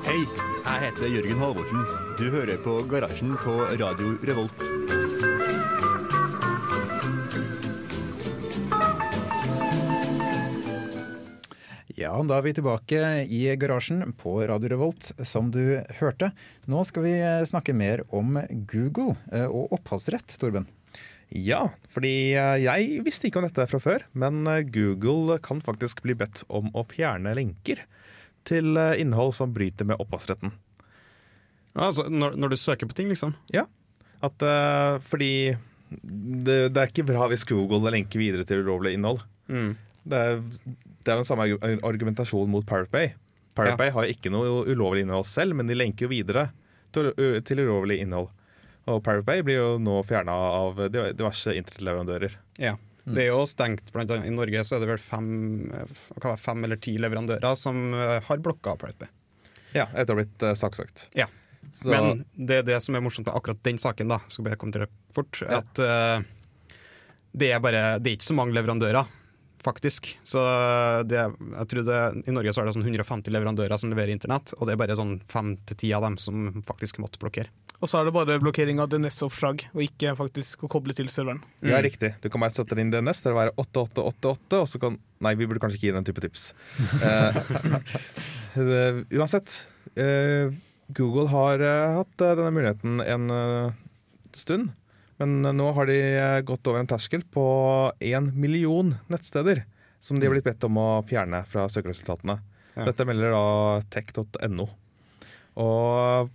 Hei, 0.05 0.21
jeg 0.65 0.81
heter 0.85 1.09
Jørgen 1.09 1.41
Halvorsen. 1.43 1.85
Du 2.19 2.29
hører 2.31 2.57
på 2.65 2.81
Garasjen 2.89 3.37
på 3.41 3.57
Radio 3.81 4.17
Revolt. 4.25 4.68
Ja, 11.99 12.13
da 12.23 12.37
er 12.37 12.45
vi 12.47 12.53
tilbake 12.55 12.99
i 13.27 13.41
garasjen 13.59 14.13
på 14.21 14.37
Radio 14.47 14.69
Revolt, 14.71 15.09
som 15.27 15.49
du 15.51 15.81
hørte. 15.99 16.29
Nå 16.71 16.85
skal 16.87 17.03
vi 17.03 17.15
eh, 17.17 17.47
snakke 17.49 17.75
mer 17.75 18.05
om 18.15 18.37
Google 18.71 19.17
eh, 19.35 19.49
og 19.49 19.73
opphavsrett, 19.75 20.37
Torben. 20.39 20.69
Ja, 21.35 21.65
fordi 21.91 22.37
eh, 22.39 22.61
jeg 22.63 23.01
visste 23.03 23.27
ikke 23.27 23.41
om 23.43 23.49
dette 23.49 23.67
fra 23.67 23.81
før, 23.83 24.07
men 24.15 24.47
Google 24.71 25.41
kan 25.43 25.65
faktisk 25.65 26.05
bli 26.05 26.15
bedt 26.21 26.45
om 26.47 26.71
å 26.71 26.87
fjerne 26.87 27.35
lenker 27.35 27.83
til 28.47 28.79
innhold 28.79 29.35
som 29.41 29.51
bryter 29.57 29.89
med 29.89 29.99
opphavsretten. 29.99 30.55
Altså, 31.75 32.07
når, 32.07 32.39
når 32.39 32.55
du 32.55 32.61
søker 32.63 32.87
på 32.87 32.95
ting, 32.95 33.11
liksom. 33.11 33.35
Ja, 33.51 33.67
at, 34.23 34.39
uh, 34.39 35.03
fordi 35.03 35.57
det, 35.91 36.61
det 36.71 36.79
er 36.79 36.91
ikke 36.93 37.11
bra 37.11 37.27
hvis 37.31 37.47
Google 37.49 37.91
lenker 37.91 38.23
videre 38.23 38.47
til 38.47 38.63
ulovlig 38.63 38.95
innhold. 38.95 39.27
Mm. 39.51 39.75
Det 40.09 40.23
er, 40.29 40.41
det 41.09 41.15
er 41.15 41.23
den 41.23 41.29
samme 41.29 41.49
argumentasjonen 41.89 42.53
mot 42.53 42.67
Pirate 42.69 42.93
Bay. 42.93 43.15
Pirate 43.57 43.75
Ja. 43.75 43.79
Bay 43.81 43.93
har 43.95 44.11
ikke 44.13 44.31
noe 44.31 44.67
ulovlig 44.69 45.07
innhold 45.07 45.27
selv, 45.27 45.57
men 45.57 45.71
de 45.71 45.77
lenker 45.79 46.07
jo 46.07 46.13
videre 46.13 46.51
til, 46.95 47.11
til 47.43 47.65
ulovlig 47.65 48.03
innhold. 48.05 48.29
Og 48.89 49.01
Pirate 49.05 49.27
Bay 49.27 49.43
blir 49.45 49.59
jo 49.59 49.71
nå 49.83 49.99
fjerna 50.07 50.33
av 50.33 50.85
diverse 50.93 51.57
internettleverandører. 51.57 52.37
Ja. 52.63 52.77
Det 53.09 53.25
er 53.25 53.31
jo 53.33 53.45
stengt, 53.49 53.91
blant 53.95 54.11
annet 54.13 54.29
i 54.29 54.35
Norge 54.35 54.63
så 54.67 54.77
er 54.77 54.85
det 54.85 54.91
vel 54.91 55.01
fem, 55.01 55.29
eh, 55.73 56.01
det, 56.21 56.35
fem 56.43 56.65
eller 56.69 56.81
ti 56.85 56.95
leverandører 57.01 57.57
som 57.57 57.95
eh, 57.97 58.19
har 58.25 58.43
blokka 58.45 58.77
Pirate 58.81 59.01
Bay. 59.01 59.13
Ja, 59.77 59.87
etter 59.93 60.15
å 60.15 60.17
ha 60.17 60.23
blitt 60.23 60.45
uh, 60.45 60.55
saksøkt. 60.57 61.09
Ja. 61.17 61.27
Så, 61.73 61.91
Men 61.93 62.23
det 62.33 62.63
er 62.63 62.67
det 62.69 62.79
som 62.81 62.97
er 62.97 63.03
morsomt 63.05 63.29
med 63.29 63.37
akkurat 63.37 63.61
den 63.67 63.81
saken, 63.81 64.09
da, 64.13 64.21
skal 64.33 64.47
bare 64.47 64.57
komme 64.61 64.73
til 64.73 64.87
det 64.87 64.91
fort, 65.17 65.41
at 65.45 65.83
uh, 65.85 66.25
det 67.37 67.51
er 67.53 67.61
bare 67.61 67.83
Det 68.01 68.11
er 68.11 68.17
ikke 68.17 68.31
så 68.31 68.37
mange 68.39 68.57
leverandører, 68.57 69.11
faktisk. 69.65 70.11
Så 70.27 70.43
det, 71.09 71.23
jeg 71.23 71.71
tror 71.71 71.87
det, 71.87 72.03
I 72.29 72.35
Norge 72.35 72.55
så 72.55 72.63
er 72.63 72.69
det 72.69 72.77
sånn 72.77 72.87
150 72.87 73.33
leverandører 73.35 73.81
som 73.81 73.93
leverer 73.93 74.15
internett, 74.15 74.55
og 74.59 74.69
det 74.69 74.75
er 74.75 74.83
bare 74.83 74.99
sånn 74.99 75.19
fem 75.31 75.57
til 75.69 75.81
ti 75.85 75.95
av 75.97 76.07
dem 76.07 76.19
som 76.21 76.63
faktisk 76.69 77.01
måtte 77.03 77.21
blokkere. 77.23 77.53
Og 77.79 77.87
så 77.87 78.01
er 78.01 78.09
det 78.09 78.15
bare 78.17 78.39
blokkering 78.43 78.81
av 78.83 78.89
DNS-oppslag, 78.91 79.69
og 79.71 79.83
ikke 79.85 80.17
faktisk 80.19 80.65
å 80.67 80.71
koble 80.71 80.97
til 80.99 81.11
serveren. 81.13 81.45
Ja, 81.63 81.79
riktig. 81.85 82.17
Du 82.23 82.27
kan 82.27 82.43
bare 82.43 82.55
sette 82.55 82.79
inn 82.83 82.91
DNS. 82.91 83.23
Det 83.23 83.31
vil 83.31 83.39
være 83.39 83.55
8888, 83.55 84.59
og 84.59 84.67
så 84.71 84.83
kan 84.83 84.99
Nei, 85.23 85.33
vi 85.35 85.49
burde 85.51 85.59
kanskje 85.63 85.81
ikke 85.81 85.89
gi 85.89 85.95
den 85.97 86.07
type 86.07 86.23
tips. 86.23 86.43
uh, 87.03 88.99
uansett. 89.19 89.55
Uh, 89.99 90.55
Google 90.95 91.27
har 91.31 91.63
uh, 91.63 91.97
hatt 92.01 92.23
denne 92.23 92.53
muligheten 92.55 93.03
en 93.03 93.33
stund. 94.35 94.71
Men 95.19 95.45
eh, 95.45 95.53
nå 95.53 95.73
har 95.75 95.91
de 95.91 95.99
eh, 95.99 96.41
gått 96.47 96.67
over 96.71 96.81
en 96.83 96.91
terskel 96.91 97.25
på 97.35 97.45
én 98.01 98.31
million 98.39 98.95
nettsteder 99.11 99.65
som 99.99 100.21
de 100.21 100.29
har 100.29 100.37
blitt 100.37 100.47
bedt 100.47 100.67
om 100.69 100.79
å 100.79 101.03
fjerne 101.07 101.43
fra 101.51 101.67
søkeresultatene. 101.71 102.39
Ja. 102.77 102.87
Dette 102.87 103.07
melder 103.09 103.35
da 103.35 103.47
tech.no. 103.91 104.69
Og 105.59 106.31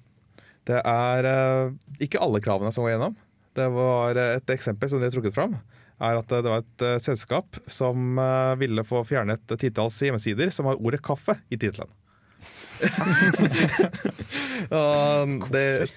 det 0.68 0.82
er 0.84 1.30
eh, 1.30 1.72
ikke 2.04 2.22
alle 2.24 2.44
kravene 2.44 2.74
som 2.76 2.84
går 2.84 2.96
gjennom. 2.98 3.16
Det 3.54 3.70
var 3.72 4.18
et 4.18 4.50
eksempel 4.50 4.90
som 4.90 5.00
de 5.00 5.08
har 5.08 5.16
trukket 5.16 5.36
fram. 5.36 5.56
Er 6.04 6.18
at 6.20 6.32
det 6.34 6.50
var 6.50 6.64
et 6.64 6.84
selskap 7.06 7.56
som 7.72 8.18
ville 8.58 8.84
få 8.84 9.04
fjernet 9.08 9.46
titalls 9.62 10.00
hjemmesider 10.02 10.50
som 10.52 10.66
har 10.68 10.82
ordet 10.82 11.04
'kaffe' 11.06 11.38
i 11.54 11.60
tittelen. 11.62 11.92
Hvorfor? 14.74 15.54
det 15.54 15.94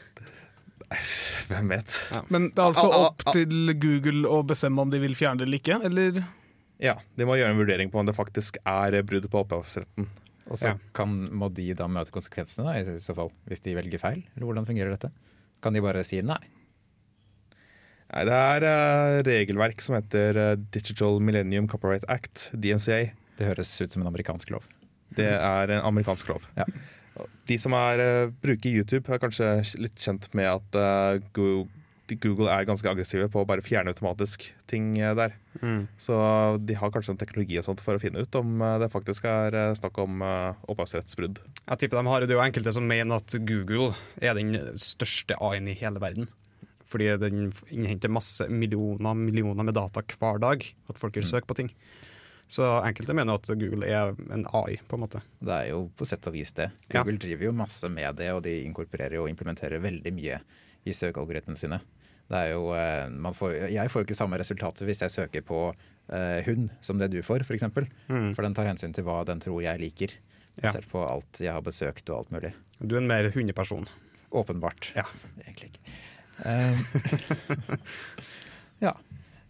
Hvem 1.48 1.70
vet? 1.72 1.96
Men 2.30 2.50
det 2.54 2.62
er 2.62 2.68
altså 2.70 2.86
Ah, 2.86 2.96
ah, 2.96 3.06
opp 3.10 3.24
ah. 3.26 3.32
til 3.34 3.72
Google 3.82 4.28
å 4.30 4.42
bestemme 4.46 4.84
om 4.84 4.90
de 4.92 5.00
vil 5.02 5.16
fjerne 5.18 5.40
det 5.40 5.48
eller 5.48 5.58
ikke, 5.62 5.78
eller? 5.88 6.20
Ja, 6.82 6.94
De 7.16 7.26
må 7.26 7.38
gjøre 7.38 7.54
en 7.54 7.58
vurdering 7.58 7.90
på 7.90 7.98
om 7.98 8.06
det 8.06 8.14
faktisk 8.16 8.58
er 8.68 8.98
brudd 9.06 9.26
på 9.32 9.40
opphavsretten. 9.42 10.06
Og 10.46 10.60
så 10.60 10.68
Ja. 10.70 10.74
kan, 10.94 11.30
må 11.34 11.48
de 11.52 11.72
da 11.74 11.88
møte 11.90 12.12
konsekvensene 12.14 12.68
da, 12.70 12.94
i 12.94 13.00
så 13.02 13.14
fall, 13.16 13.32
hvis 13.48 13.64
de 13.64 13.74
velger 13.74 13.98
feil? 13.98 14.22
Eller 14.36 14.46
hvordan 14.46 14.66
fungerer 14.68 14.94
dette? 14.94 15.10
Kan 15.60 15.72
de 15.74 15.80
bare 15.82 16.04
si 16.06 16.20
nei? 16.22 16.38
Nei, 18.06 18.22
det 18.28 18.36
er 18.38 18.62
uh, 18.62 19.22
regelverk 19.26 19.80
som 19.82 19.96
heter 19.96 20.38
uh, 20.38 20.56
Digital 20.70 21.18
Millennium 21.18 21.66
Copyright 21.66 22.04
Act, 22.08 22.50
DMCA. 22.54 23.10
Det 23.36 23.48
høres 23.48 23.72
ut 23.82 23.90
som 23.90 24.04
en 24.04 24.12
amerikansk 24.12 24.52
lov. 24.54 24.62
Det 25.16 25.26
er 25.26 25.72
en 25.74 25.82
amerikansk 25.82 26.28
lov. 26.30 26.46
Ja. 26.56 26.64
De 27.46 27.56
som 27.62 27.72
er, 27.78 28.00
eh, 28.02 28.30
bruker 28.42 28.70
YouTube, 28.72 29.08
er 29.12 29.20
kanskje 29.22 29.48
litt 29.80 29.96
kjent 30.02 30.28
med 30.36 30.48
at 30.50 30.78
eh, 30.80 31.20
Go- 31.36 31.66
Google 32.22 32.46
er 32.52 32.64
ganske 32.68 32.86
aggressive 32.86 33.26
på 33.32 33.40
å 33.42 33.46
bare 33.48 33.64
fjerne 33.66 33.90
automatisk 33.90 34.44
ting 34.70 34.92
eh, 35.00 35.14
der. 35.18 35.34
Mm. 35.62 35.88
Så 35.98 36.14
de 36.62 36.76
har 36.78 36.92
kanskje 36.94 37.14
en 37.14 37.18
teknologi 37.18 37.58
og 37.58 37.64
sånt 37.66 37.82
for 37.82 37.98
å 37.98 38.02
finne 38.02 38.22
ut 38.22 38.38
om 38.38 38.60
det 38.82 38.90
faktisk 38.92 39.24
er 39.26 39.56
snakk 39.74 39.98
om 40.04 40.20
opphavsrettsbrudd. 40.70 41.40
Jeg 41.66 41.78
tipper 41.82 41.98
de 42.02 42.06
har, 42.12 42.20
Det 42.26 42.34
er 42.34 42.38
jo 42.38 42.44
enkelte 42.46 42.74
som 42.76 42.86
mener 42.86 43.16
at 43.18 43.34
Google 43.48 43.94
er 44.22 44.34
den 44.38 44.54
største 44.78 45.34
A-en 45.42 45.68
i 45.72 45.74
hele 45.78 45.98
verden. 46.02 46.28
Fordi 46.86 47.08
den 47.18 47.48
innhenter 47.74 48.12
masse 48.14 48.46
millioner 48.46 49.16
millioner 49.18 49.66
med 49.66 49.74
data 49.74 50.04
hver 50.06 50.38
dag. 50.38 50.62
At 50.88 50.98
folk 51.00 51.16
vil 51.18 51.26
søke 51.26 51.48
på 51.50 51.56
ting. 51.58 51.72
Så 52.48 52.66
enkelte 52.86 53.14
mener 53.16 53.40
at 53.40 53.48
Google 53.58 53.88
er 53.90 54.14
en 54.32 54.44
AI, 54.54 54.76
på 54.86 54.96
en 54.96 55.02
måte. 55.02 55.20
Det 55.42 55.54
er 55.54 55.72
jo 55.72 55.88
på 55.98 56.06
sett 56.06 56.26
og 56.30 56.36
vis 56.36 56.54
det. 56.54 56.68
Ja. 56.92 57.00
Google 57.00 57.18
driver 57.22 57.48
jo 57.48 57.56
masse 57.58 57.90
med 57.90 58.20
det, 58.20 58.30
og 58.36 58.44
de 58.46 58.60
inkorporerer 58.62 59.18
og 59.18 59.30
implementerer 59.30 59.82
veldig 59.82 60.12
mye 60.14 60.38
i 60.86 60.94
søkealgoritmene 60.94 61.58
sine. 61.58 61.80
Det 62.26 62.38
er 62.38 62.52
jo, 62.54 62.70
eh, 62.74 63.08
man 63.10 63.34
får, 63.34 63.68
jeg 63.70 63.90
får 63.90 64.02
jo 64.02 64.08
ikke 64.08 64.18
samme 64.18 64.38
resultater 64.38 64.86
hvis 64.88 65.02
jeg 65.04 65.14
søker 65.14 65.44
på 65.46 65.60
eh, 65.70 66.40
hund 66.46 66.70
som 66.82 66.98
det 66.98 67.12
du 67.12 67.20
får, 67.22 67.42
f.eks. 67.42 67.50
For, 67.50 67.58
eksempel. 67.58 67.86
Mm. 68.10 68.32
for 68.34 68.46
den 68.46 68.56
tar 68.56 68.70
hensyn 68.70 68.94
til 68.94 69.06
hva 69.06 69.20
den 69.26 69.42
tror 69.42 69.60
jeg 69.62 69.82
liker. 69.82 70.14
Ja. 70.62 70.72
På 70.90 71.04
alt 71.04 71.42
jeg 71.42 71.52
har 71.52 71.62
besøkt 71.62 72.08
og 72.10 72.22
alt 72.22 72.32
mulig. 72.32 72.54
Du 72.80 72.96
er 72.96 73.02
en 73.02 73.10
mer 73.10 73.28
hundeperson. 73.34 73.86
Åpenbart. 74.36 74.92
Ja. 74.96 75.04
Egentlig 75.44 75.74
ikke. 75.74 75.96
Eh, 76.46 76.78
ja. 78.86 78.94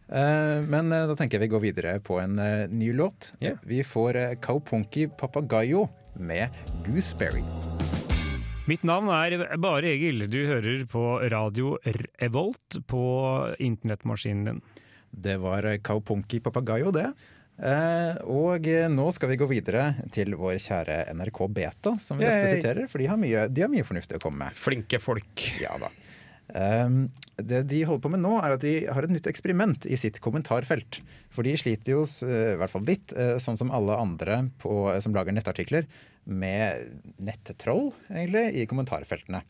Eh, 0.09 0.63
men 0.63 0.93
eh, 0.93 1.07
da 1.09 1.17
tenker 1.19 1.41
jeg 1.41 1.49
vi 1.49 1.53
går 1.55 1.65
videre 1.65 1.97
på 2.05 2.21
en 2.23 2.39
eh, 2.39 2.67
ny 2.71 2.93
låt. 2.95 3.33
Yeah. 3.41 3.59
Vi 3.67 3.83
får 3.85 4.39
Cowpunky 4.39 5.07
Kaupunki 5.07 5.09
Papagayo 5.19 5.89
med 6.15 6.55
Gooseberry. 6.87 7.45
Mitt 8.67 8.83
navn 8.83 9.11
er 9.15 9.57
Bare 9.63 9.93
Egil. 9.93 10.27
Du 10.31 10.41
hører 10.47 10.87
på 10.91 11.05
radio 11.31 11.77
Revolt 12.21 12.81
på 12.87 13.03
internettmaskinen 13.63 14.45
din. 14.51 14.63
Det 15.11 15.39
var 15.43 15.63
Cowpunky 15.63 15.83
Kaupunki 15.83 16.41
Papagayo, 16.41 16.93
det. 16.95 17.11
Eh, 17.57 18.19
og 18.29 18.67
nå 18.93 19.05
skal 19.17 19.31
vi 19.31 19.39
gå 19.41 19.47
videre 19.49 19.87
til 20.13 20.35
vår 20.37 20.59
kjære 20.61 20.99
NRK 21.17 21.39
Beta, 21.57 21.95
som 22.03 22.19
vi 22.21 22.27
ofte 22.29 22.57
siterer. 22.59 22.91
For 22.91 23.03
de 23.03 23.09
har, 23.11 23.21
mye, 23.21 23.47
de 23.49 23.65
har 23.65 23.73
mye 23.73 23.87
fornuftig 23.87 24.19
å 24.19 24.23
komme 24.23 24.45
med. 24.45 24.59
Flinke 24.59 25.01
folk. 25.03 25.47
Ja 25.63 25.79
da. 25.81 25.91
Ehm, 26.55 27.09
det 27.37 27.65
de 27.71 27.83
holder 27.85 28.03
på 28.05 28.11
med 28.13 28.23
nå, 28.23 28.37
er 28.39 28.55
at 28.55 28.63
de 28.63 28.75
har 28.87 29.07
et 29.07 29.13
nytt 29.13 29.27
eksperiment 29.31 29.87
i 29.89 29.99
sitt 29.99 30.21
kommentarfelt. 30.25 31.01
For 31.35 31.47
de 31.47 31.57
sliter 31.59 31.97
jo, 31.97 32.05
eh, 32.27 32.55
i 32.55 32.61
hvert 32.61 32.73
fall 32.73 32.87
litt, 32.87 33.13
eh, 33.17 33.37
sånn 33.43 33.59
som 33.59 33.73
alle 33.75 33.97
andre 33.99 34.51
på, 34.63 34.95
eh, 34.95 35.01
som 35.01 35.13
lager 35.13 35.33
nettartikler, 35.33 35.87
med 36.27 37.03
nettroll, 37.19 37.93
egentlig, 38.11 38.55
i 38.63 38.67
kommentarfeltene. 38.67 39.43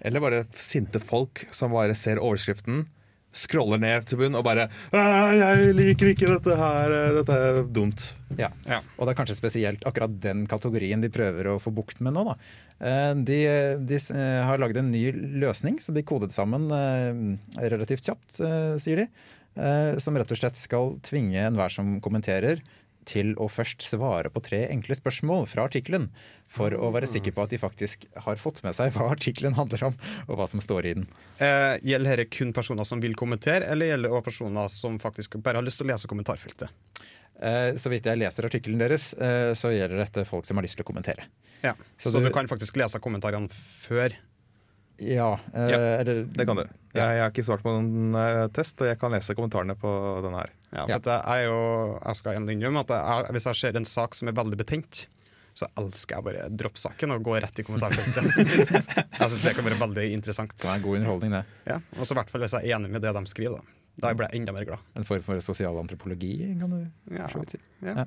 Eller 0.00 0.20
bare 0.20 0.46
sinte 0.52 1.00
folk 1.00 1.46
som 1.52 1.72
bare 1.72 1.94
ser 1.94 2.16
overskriften, 2.16 2.86
scroller 3.34 3.80
ned 3.82 4.06
til 4.06 4.20
bunn 4.20 4.36
og 4.38 4.44
bare 4.46 4.68
«Ah, 4.94 5.32
'Jeg 5.34 5.74
liker 5.74 6.12
ikke 6.12 6.28
dette 6.30 6.54
her, 6.56 6.92
eh, 6.94 7.12
dette 7.18 7.34
er 7.34 7.62
dumt'. 7.66 8.12
Ja. 8.38 8.48
Ja. 8.66 8.80
Og 8.98 9.06
det 9.06 9.14
er 9.14 9.18
kanskje 9.24 9.36
spesielt 9.38 9.82
akkurat 9.86 10.14
den 10.22 10.46
kategorien 10.46 11.00
de 11.02 11.10
prøver 11.10 11.50
å 11.50 11.58
få 11.62 11.74
bukt 11.74 12.00
med 12.00 12.14
nå. 12.14 12.24
Da. 12.30 12.36
Eh, 12.80 13.14
De, 13.14 13.38
de 13.84 13.94
eh, 13.98 14.42
har 14.46 14.58
laget 14.58 14.78
en 14.78 14.90
ny 14.92 15.10
løsning 15.42 15.80
som 15.82 15.94
blir 15.94 16.06
kodet 16.06 16.32
sammen 16.32 16.70
relativt 17.58 18.06
kjapt, 18.06 18.38
sier 18.82 18.96
de. 19.04 19.08
eh, 19.56 19.98
Som 19.98 20.16
rett 20.16 20.30
og 20.30 20.38
slett 20.38 20.56
skal 20.58 20.96
tvinge 21.02 21.38
enhver 21.46 21.70
som 21.70 22.00
kommenterer 22.00 22.60
til 23.04 23.34
å 23.36 23.48
først 23.50 23.82
svare 23.86 24.30
på 24.32 24.42
tre 24.42 24.62
enkle 24.70 24.94
spørsmål 24.98 25.46
fra 25.50 25.64
artikkelen, 25.68 26.08
for 26.48 26.70
å 26.70 26.90
være 26.94 27.06
sikker 27.10 27.32
på 27.34 27.42
at 27.44 27.50
de 27.50 27.58
faktisk 27.58 28.04
har 28.26 28.36
fått 28.36 28.62
med 28.64 28.74
seg 28.74 28.92
hva 28.94 29.10
artikkelen 29.12 29.54
handler 29.58 29.84
om, 29.90 29.94
og 30.28 30.36
hva 30.38 30.46
som 30.48 30.60
står 30.60 30.86
i 30.86 30.94
den. 30.94 31.06
Eh, 31.40 31.78
gjelder 31.82 32.16
dette 32.24 32.30
kun 32.38 32.52
personer 32.52 32.84
som 32.84 33.00
vil 33.00 33.14
kommentere, 33.14 33.66
eller 33.70 33.86
gjelder 33.92 34.08
det 34.08 34.14
også 34.18 34.28
personer 34.30 34.68
som 34.68 34.98
faktisk 35.02 35.36
bare 35.42 35.56
har 35.60 35.66
lyst 35.66 35.78
til 35.82 35.86
å 35.88 35.92
lese 35.92 36.06
kommentarfeltet? 36.10 36.68
Eh, 37.42 37.74
Så 37.76 37.90
vidt 37.90 38.04
jeg 38.06 38.18
leser 38.18 38.46
artikkelen 38.46 38.78
deres, 38.78 39.12
eh, 39.18 39.52
så 39.58 39.72
gjelder 39.74 39.98
dette 40.04 40.24
folk 40.24 40.46
som 40.46 40.56
har 40.56 40.62
lyst 40.64 40.76
til 40.78 40.84
å 40.84 40.90
kommentere. 40.92 41.24
Ja. 41.62 41.74
Så 41.98 42.10
Så, 42.10 42.18
du- 42.20 42.28
du 42.28 42.30
kan 42.32 42.46
faktisk 42.46 42.76
lese 42.76 43.00
kommentarene 43.00 43.50
før. 43.50 44.12
Ja, 45.02 45.32
eh, 45.54 45.70
Ja, 45.70 45.78
eller 46.00 46.24
Det 46.30 46.46
kan 46.46 46.56
du. 46.56 46.62
Jeg, 46.94 47.02
jeg 47.02 47.22
har 47.24 47.30
ikke 47.32 47.42
svart 47.44 47.62
på 47.64 47.72
noen 47.74 48.14
eh, 48.14 48.44
test, 48.54 48.78
og 48.80 48.86
jeg 48.86 48.98
kan 49.00 49.10
lese 49.10 49.34
kommentarene 49.34 49.74
på 49.78 49.90
denne 50.22 50.44
her. 50.44 50.52
Ja, 50.70 50.84
for 50.84 50.90
Ja. 50.90 50.96
At 51.00 51.08
jeg, 51.10 51.20
er 51.34 51.44
jo, 51.48 51.98
jeg 52.04 52.16
skal 52.20 52.36
endelig 52.38 52.56
innrømme 52.58 52.84
at 52.84 52.94
jeg, 52.94 53.32
hvis 53.34 53.46
jeg 53.50 53.60
ser 53.62 53.76
en 53.80 53.84
sak 53.88 54.14
som 54.14 54.28
er 54.30 54.36
veldig 54.38 54.58
betent, 54.60 55.06
så 55.54 55.66
elsker 55.78 56.16
jeg 56.16 56.24
bare 56.26 56.46
droppsaken 56.50 57.12
og 57.14 57.22
gå 57.26 57.34
rett 57.42 57.58
i 57.58 57.64
kommentarfeltet. 57.66 58.26
jeg 59.20 59.28
syns 59.30 59.42
det 59.46 59.54
kan 59.54 59.66
være 59.68 59.78
veldig 59.82 60.06
interessant. 60.14 60.54
Det 60.58 60.66
er 60.70 60.80
en 60.80 60.82
god 60.86 60.96
underholdning, 60.98 61.34
det. 61.36 61.44
Ja, 61.70 61.76
og 61.98 62.06
så 62.06 62.14
i 62.14 62.18
hvert 62.18 62.30
fall 62.32 62.42
hvis 62.42 62.56
jeg 62.58 62.66
er 62.70 62.76
enig 62.78 62.90
med 62.90 63.02
det 63.06 63.12
de 63.14 63.22
skriver. 63.30 63.62
Da 63.94 64.08
Da 64.10 64.14
blir 64.18 64.26
jeg 64.30 64.40
enda 64.42 64.50
mer 64.56 64.64
glad. 64.66 64.82
En 64.98 65.06
form 65.06 65.22
for 65.22 65.38
sosial 65.40 65.76
antropologi, 65.78 66.32
kan 66.58 66.70
du 66.74 66.80
Ja, 67.14 67.28
si. 67.46 67.58
ja. 67.86 68.06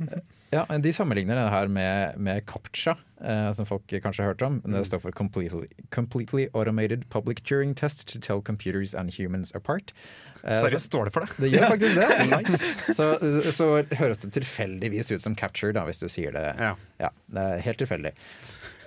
Ja. 0.50 0.64
De 0.82 0.92
sammenligner 0.92 1.38
det 1.38 1.50
her 1.52 1.68
med, 1.70 2.18
med 2.18 2.42
CAPTCHA, 2.46 2.96
eh, 3.22 3.50
som 3.54 3.66
folk 3.68 3.86
kanskje 3.86 4.24
har 4.24 4.32
hørt 4.32 4.42
om. 4.42 4.58
Mm. 4.64 4.74
Det 4.74 4.84
står 4.88 5.02
for 5.04 5.14
completely, 5.14 5.68
completely 5.94 6.48
Automated 6.52 7.06
Public 7.10 7.44
Turing 7.46 7.74
Test 7.78 8.08
to 8.08 8.18
Tell 8.18 8.42
Computers 8.42 8.94
and 8.94 9.14
Humans 9.14 9.54
Apart. 9.54 9.94
Eh, 10.42 10.58
Seriøst, 10.58 10.90
står 10.90 11.06
det 11.06 11.14
for 11.14 11.26
det? 11.26 11.38
Det 11.38 11.52
gjør 11.54 11.68
faktisk 11.70 11.94
det. 12.00 12.58
så, 12.98 13.08
så 13.54 13.70
høres 14.02 14.24
det 14.24 14.32
tilfeldigvis 14.40 15.12
ut 15.14 15.22
som 15.22 15.38
capture, 15.38 15.72
da, 15.76 15.86
hvis 15.86 16.02
du 16.02 16.08
sier 16.10 16.34
det. 16.34 16.48
Ja. 16.58 16.74
Ja, 17.00 17.14
det 17.30 17.46
er 17.46 17.64
helt 17.68 17.80
tilfeldig. 17.84 18.14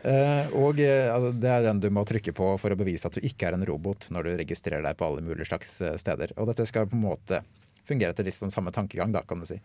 Eh, 0.04 0.50
og 0.60 0.80
eh, 0.84 1.08
altså, 1.08 1.32
det 1.40 1.48
er 1.50 1.64
den 1.70 1.80
du 1.80 1.88
må 1.94 2.04
trykke 2.08 2.34
på 2.36 2.50
for 2.60 2.76
å 2.76 2.80
bevise 2.80 3.08
at 3.08 3.16
du 3.16 3.24
ikke 3.24 3.48
er 3.48 3.56
en 3.56 3.64
robot 3.68 4.10
når 4.12 4.28
du 4.28 4.32
registrerer 4.42 4.84
deg 4.84 4.98
på 5.00 5.08
alle 5.08 5.24
mulige 5.24 5.48
slags 5.48 5.78
eh, 5.80 5.96
steder. 6.02 6.36
Og 6.36 6.50
dette 6.52 6.68
skal 6.68 6.90
på 6.92 7.00
en 7.00 7.06
måte 7.06 7.40
fungere 7.88 8.14
etter 8.14 8.28
litt 8.28 8.38
sånn 8.38 8.54
samme 8.54 8.74
tankegang, 8.76 9.12
da, 9.16 9.24
kan 9.28 9.44
du 9.44 9.48
si. 9.50 9.60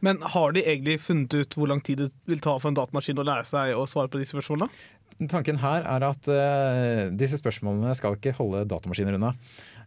Men 0.00 0.22
har 0.34 0.56
de 0.56 0.64
egentlig 0.64 0.98
funnet 1.02 1.34
ut 1.34 1.58
hvor 1.58 1.70
lang 1.70 1.82
tid 1.84 2.04
det 2.04 2.10
vil 2.30 2.42
ta 2.42 2.56
for 2.58 2.72
en 2.72 2.78
datamaskin 2.78 3.22
å 3.22 3.26
lære 3.26 3.48
seg 3.48 3.76
å 3.76 3.86
svare 3.90 4.10
på 4.12 4.22
disse 4.22 4.36
spørsmålene? 4.36 4.70
Tanken 5.30 5.60
her 5.62 5.84
er 5.86 6.06
at 6.06 6.30
uh, 6.30 7.10
disse 7.14 7.38
spørsmålene 7.38 7.92
skal 7.94 8.16
ikke 8.16 8.34
holde 8.38 8.64
datamaskiner 8.70 9.18
unna. 9.18 9.34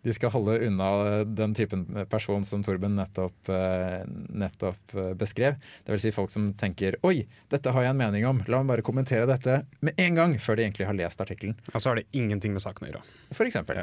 De 0.06 0.14
skal 0.14 0.30
holde 0.30 0.60
unna 0.68 1.24
den 1.26 1.56
typen 1.58 1.86
person 2.12 2.44
som 2.46 2.62
Torben 2.64 2.94
nettopp, 2.94 3.50
eh, 3.50 4.04
nettopp 4.38 4.94
eh, 4.94 5.14
beskrev. 5.18 5.56
Det 5.82 5.96
vil 5.96 6.04
si 6.04 6.12
folk 6.14 6.30
som 6.30 6.52
tenker 6.54 7.00
'oi, 7.02 7.26
dette 7.50 7.74
har 7.74 7.88
jeg 7.88 7.96
en 7.96 7.98
mening 7.98 8.28
om', 8.30 8.44
la 8.46 8.60
meg 8.62 8.76
bare 8.76 8.86
kommentere 8.86 9.26
dette 9.26 9.64
med 9.82 9.98
en 9.98 10.20
gang 10.20 10.36
før 10.38 10.60
de 10.60 10.68
egentlig 10.68 10.86
har 10.86 10.94
lest 10.94 11.26
artikkelen. 11.26 11.58
Og 11.74 11.82
så 11.82 11.90
har 11.90 11.96
det 11.98 12.06
ingenting 12.14 12.54
med 12.54 12.62
saken 12.62 12.86
å 12.86 12.92
gjøre. 12.92 13.02
For 13.34 13.50
eksempel. 13.50 13.82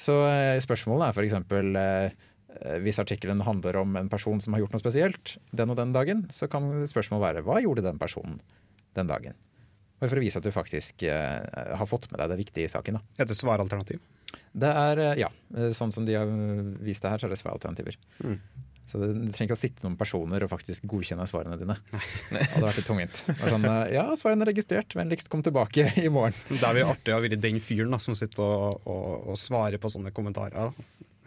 Så 0.00 0.16
eh, 0.30 0.56
spørsmålet 0.64 1.10
er 1.10 1.18
for 1.18 1.28
eksempel 1.28 1.76
hvis 2.82 2.98
artikkelen 3.02 3.44
handler 3.46 3.76
om 3.80 3.96
en 4.00 4.08
person 4.10 4.40
som 4.42 4.54
har 4.54 4.64
gjort 4.64 4.74
noe 4.74 4.82
spesielt 4.82 5.36
den 5.56 5.70
og 5.72 5.78
den 5.78 5.92
dagen, 5.94 6.24
så 6.34 6.48
kan 6.50 6.66
spørsmålet 6.90 7.24
være 7.24 7.44
hva 7.46 7.60
gjorde 7.62 7.84
den 7.86 8.00
personen 8.00 8.40
den 8.98 9.10
dagen? 9.10 9.36
Bare 9.98 10.12
for 10.12 10.20
å 10.20 10.22
vise 10.22 10.38
at 10.38 10.46
du 10.46 10.54
faktisk 10.54 11.02
eh, 11.10 11.42
har 11.74 11.90
fått 11.90 12.06
med 12.12 12.20
deg 12.22 12.30
det 12.30 12.38
viktige 12.38 12.68
i 12.68 12.70
saken. 12.70 13.00
Da. 13.00 13.18
Er 13.18 13.28
det 13.28 13.34
svaralternativ? 13.34 13.98
Det 14.54 14.70
er, 14.70 15.02
eh, 15.02 15.20
ja, 15.24 15.30
eh, 15.56 15.72
sånn 15.74 15.92
som 15.94 16.06
de 16.06 16.14
har 16.14 16.30
vist 16.86 17.02
det 17.02 17.10
her, 17.10 17.18
så 17.18 17.26
er 17.26 17.34
det 17.34 17.40
svaralternativer. 17.40 17.98
Mm. 18.22 18.36
Så 18.88 19.00
det, 19.02 19.08
Du 19.18 19.32
trenger 19.34 19.50
ikke 19.50 19.58
å 19.58 19.60
sitte 19.60 19.84
noen 19.84 19.98
personer 20.00 20.44
og 20.46 20.52
faktisk 20.52 20.86
godkjenne 20.88 21.26
svarene 21.28 21.58
dine. 21.60 21.76
Det 22.30 22.46
hadde 22.54 22.62
vært 22.64 22.78
litt 22.78 22.88
tungvint. 22.88 23.24
Sånn, 23.42 23.66
eh, 23.68 23.82
ja, 23.98 24.06
svarene 24.20 24.46
er 24.46 24.52
registrert, 24.52 24.94
vennligst 24.96 25.32
kom 25.32 25.42
tilbake 25.44 25.90
i 25.98 26.06
morgen. 26.12 26.36
Det 26.54 26.62
er 26.62 26.78
vært 26.78 26.94
artig 26.94 27.16
å 27.16 27.20
være 27.26 27.40
den 27.42 27.58
fyren 27.64 27.92
da, 27.92 28.00
som 28.02 28.16
sitter 28.18 28.46
og, 28.46 28.86
og, 28.86 29.32
og 29.34 29.40
svarer 29.40 29.82
på 29.82 29.90
sånne 29.92 30.14
kommentarer. 30.14 30.70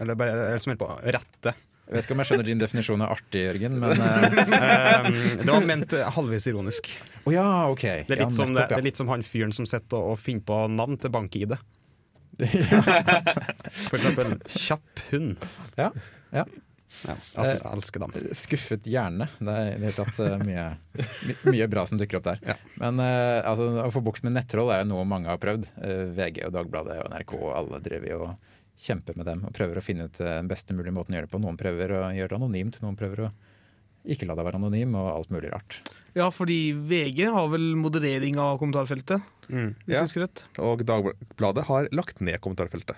Eller 0.02 0.18
bare 0.20 0.34
eller 0.34 0.64
som 0.64 0.74
på 0.78 0.90
rette. 1.04 1.54
Jeg 1.92 1.98
vet 1.98 2.06
ikke 2.06 2.16
om 2.16 2.22
jeg 2.22 2.30
skjønner 2.30 2.48
din 2.48 2.62
definisjon 2.62 3.02
av 3.04 3.14
artig, 3.18 3.42
Jørgen, 3.44 3.74
men 3.82 4.00
eh, 4.06 4.92
Um, 5.02 5.16
det 5.42 5.48
var 5.50 5.66
ment 5.66 5.94
eh, 5.98 6.10
halvvis 6.16 6.46
ironisk. 6.52 6.88
Oh, 7.26 7.34
ja, 7.34 7.46
ok. 7.72 7.84
Det 8.08 8.16
er 8.16 8.22
litt, 8.22 8.28
ja, 8.30 8.36
som, 8.38 8.52
nettopp, 8.54 8.70
det 8.70 8.78
ja. 8.78 8.80
er 8.80 8.86
litt 8.86 9.00
som 9.00 9.10
han 9.12 9.24
fyren 9.26 9.54
som 9.56 9.68
sitter 9.68 9.98
og, 9.98 10.14
og 10.14 10.22
finner 10.22 10.46
på 10.48 10.60
navn 10.72 11.00
til 11.02 11.12
bank-ID. 11.14 11.56
For 13.90 13.98
eksempel 13.98 14.36
Kjapp 14.46 15.02
hund. 15.10 15.42
Ja, 15.80 15.90
ja. 16.32 16.46
Ja, 17.08 17.16
altså, 17.40 17.56
jeg 17.56 17.62
elsker 17.72 18.04
dem. 18.04 18.16
Skuffet 18.36 18.88
hjerne. 18.90 19.28
Det 19.40 19.54
er 19.56 19.70
i 19.70 19.76
det 19.80 19.90
hele 19.90 19.96
tatt 19.96 20.20
eh, 20.26 20.44
mye, 20.46 20.66
mye 21.48 21.68
bra 21.72 21.86
som 21.90 22.00
dukker 22.02 22.20
opp 22.20 22.28
der. 22.28 22.42
Ja. 22.46 22.58
Men 22.84 23.00
eh, 23.04 23.40
altså, 23.48 23.70
å 23.86 23.92
få 23.96 24.04
bukt 24.06 24.26
med 24.28 24.36
nettroll 24.36 24.74
er 24.76 24.84
jo 24.84 24.92
noe 24.92 25.06
mange 25.08 25.32
har 25.32 25.40
prøvd. 25.42 25.70
Eh, 25.82 26.04
VG 26.18 26.44
og 26.50 26.56
Dagbladet 26.58 27.00
og 27.02 27.14
NRK 27.14 27.36
og 27.40 27.54
alle 27.56 27.82
driver 27.86 28.12
jo 28.12 28.20
og 28.28 28.51
kjemper 28.82 29.16
med 29.20 29.28
dem 29.30 29.44
og 29.46 29.54
prøver 29.54 29.78
å 29.78 29.86
finne 29.86 30.08
ut 30.10 30.20
eh, 30.24 30.36
den 30.40 30.50
beste 30.50 30.74
mulige 30.74 30.94
måten 30.96 31.14
å 31.14 31.20
gjøre 31.20 31.30
det 31.30 31.36
på. 31.36 31.42
Noen 31.44 31.60
prøver 31.60 31.94
å 32.00 32.04
gjøre 32.18 32.34
det 32.34 32.40
anonymt, 32.42 32.82
noen 32.82 32.98
prøver 33.00 33.28
å 33.28 33.32
Ikke 34.10 34.26
la 34.26 34.34
deg 34.34 34.48
være 34.48 34.58
anonym 34.58 34.96
og 34.98 35.08
alt 35.14 35.30
mulig 35.30 35.52
rart. 35.54 35.76
Ja, 36.18 36.32
fordi 36.34 36.72
VG 36.74 37.28
har 37.30 37.52
vel 37.52 37.76
moderering 37.78 38.40
av 38.42 38.58
kommentarfeltet, 38.58 39.22
Mm. 39.48 39.76
hvis 39.86 39.94
Ja. 39.94 40.00
jeg 40.00 40.08
husker 40.08 40.22
rett. 40.24 40.42
Og 40.58 40.82
Dagbladet 40.84 41.66
har 41.68 41.88
lagt 41.92 42.20
ned 42.20 42.42
kommentarfeltet. 42.42 42.96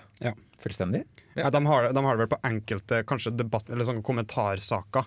Fullstendig? 0.64 1.04
Ja, 1.36 1.50
de, 1.50 1.60
har, 1.66 1.90
de 1.92 2.00
har 2.06 2.16
det 2.16 2.24
vel 2.24 2.32
på 2.32 2.40
enkelte 2.48 3.02
kanskje 3.04 3.36
debatt, 3.36 3.68
eller 3.68 3.84
sånne 3.84 4.02
kommentarsaker. 4.02 5.04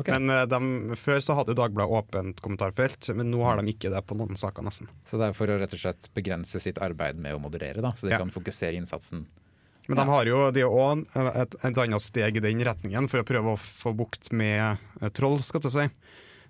Okay. 0.00 0.18
Men 0.18 0.30
eh, 0.30 0.44
de, 0.46 0.96
Før 0.98 1.18
så 1.22 1.34
hadde 1.38 1.54
Dagbladet 1.54 1.94
åpent 2.02 2.40
kommentarfelt, 2.42 3.08
men 3.14 3.30
nå 3.30 3.44
har 3.46 3.62
de 3.62 3.70
ikke 3.70 3.90
det 3.94 4.02
på 4.06 4.16
noen 4.18 4.34
saker, 4.38 4.62
nesten. 4.66 4.88
Så 5.06 5.18
det 5.22 5.28
er 5.30 5.32
for 5.38 5.46
å 5.46 5.58
rett 5.58 5.74
og 5.74 5.78
slett 5.82 6.08
begrense 6.18 6.58
sitt 6.62 6.78
arbeid 6.82 7.14
med 7.18 7.34
å 7.34 7.40
moderere, 7.42 7.80
da, 7.80 7.90
så 7.94 8.08
de 8.08 8.14
Ja. 8.16 8.18
kan 8.18 8.30
fokusere 8.34 8.74
innsatsen. 8.74 9.24
Men 9.88 10.00
de 10.02 10.04
har 10.10 10.28
jo 10.28 10.40
de 10.52 10.64
òg 10.68 11.04
et, 11.16 11.54
et 11.64 11.78
annet 11.80 12.04
steg 12.04 12.36
i 12.36 12.42
den 12.44 12.60
retningen 12.66 13.08
for 13.08 13.22
å 13.22 13.26
prøve 13.28 13.54
å 13.54 13.60
få 13.60 13.94
bukt 13.96 14.28
med 14.36 14.76
eh, 15.00 15.12
troll, 15.16 15.38
skal 15.44 15.64
jeg 15.64 15.72
si. 15.74 15.86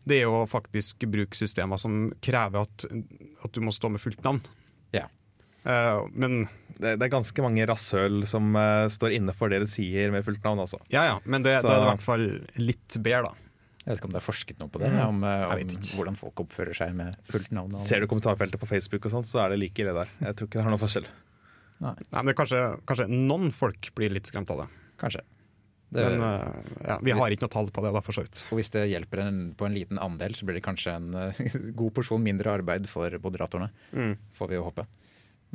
Det 0.08 0.16
er 0.18 0.24
jo 0.26 0.40
faktisk 0.50 1.04
bruke 1.10 1.38
systemer 1.38 1.78
som 1.78 2.08
krever 2.24 2.64
at, 2.66 2.86
at 3.44 3.54
du 3.54 3.60
må 3.62 3.74
stå 3.74 3.90
med 3.94 4.02
fullt 4.02 4.24
navn. 4.26 4.40
Ja. 4.96 5.06
Uh, 5.68 6.06
men 6.14 6.46
Det, 6.78 6.94
det 6.96 7.08
er 7.08 7.10
ganske 7.12 7.42
mange 7.42 7.66
rasshøl 7.66 8.22
som 8.30 8.54
uh, 8.56 8.86
står 8.90 9.16
inne 9.18 9.34
for 9.34 9.50
det 9.52 9.58
de 9.64 9.68
sier 9.70 10.12
med 10.14 10.24
fullt 10.26 10.42
navn. 10.46 10.62
også. 10.64 10.78
ja, 10.94 11.04
ja, 11.10 11.16
men 11.26 11.42
det, 11.44 11.58
Så- 11.60 11.68
da 11.68 11.74
er 11.74 11.80
det 11.82 11.86
i 11.86 11.92
hvert 11.92 12.06
fall 12.06 12.26
litt 12.62 12.98
bedre, 13.02 13.28
da. 13.28 13.44
Jeg 13.84 13.90
vet 13.94 14.00
ikke 14.00 14.08
om 14.10 14.14
det 14.14 14.20
er 14.20 14.26
forsket 14.26 14.58
noe 14.60 14.68
på 14.68 14.80
det, 14.82 14.88
om, 15.00 15.22
om 15.24 15.62
hvordan 15.96 16.16
folk 16.18 16.42
oppfører 16.44 16.76
seg 16.76 16.90
med 16.96 17.14
fullt 17.24 17.54
navn. 17.56 17.72
Ser 17.80 18.02
du 18.02 18.06
kommentarfeltet 18.10 18.60
på 18.60 18.68
Facebook, 18.68 19.06
og 19.08 19.14
sånt, 19.14 19.30
så 19.30 19.40
er 19.46 19.54
det 19.54 19.62
like 19.62 19.80
ille 19.80 19.94
der. 19.96 20.10
Jeg 20.26 20.36
tror 20.36 20.50
ikke 20.50 20.58
det 20.60 20.66
har 20.66 20.74
noen 20.74 20.82
forskjell. 20.82 21.06
Nei, 21.78 21.94
men 22.10 22.28
det 22.28 22.34
er 22.34 22.38
kanskje, 22.38 22.62
kanskje 22.88 23.08
noen 23.12 23.50
folk 23.54 23.90
blir 23.98 24.14
litt 24.14 24.30
skremt 24.30 24.50
av 24.54 24.64
det. 24.64 24.68
Kanskje. 25.00 25.22
Det, 25.88 26.04
Men 26.04 26.20
uh, 26.20 26.64
ja, 26.84 26.98
vi 27.00 27.14
har 27.16 27.32
ikke 27.32 27.46
noe 27.46 27.52
tall 27.52 27.70
på 27.72 27.80
det, 27.80 27.94
da, 27.96 28.02
for 28.04 28.16
så 28.16 28.24
vidt. 28.26 28.42
og 28.50 28.58
hvis 28.58 28.72
det 28.74 28.82
hjelper 28.90 29.22
en, 29.24 29.38
på 29.56 29.64
en 29.64 29.76
liten 29.76 30.00
andel, 30.04 30.34
så 30.36 30.44
blir 30.44 30.58
det 30.58 30.64
kanskje 30.66 30.98
en 30.98 31.14
uh, 31.16 31.42
god 31.80 31.94
porsjon 31.96 32.24
mindre 32.24 32.58
arbeid 32.58 32.88
for 32.90 33.14
moderatorene. 33.24 33.70
Mm. 33.96 34.18
Får 34.36 34.50
vi 34.50 34.58
jo 34.58 34.66
håpe. 34.66 34.84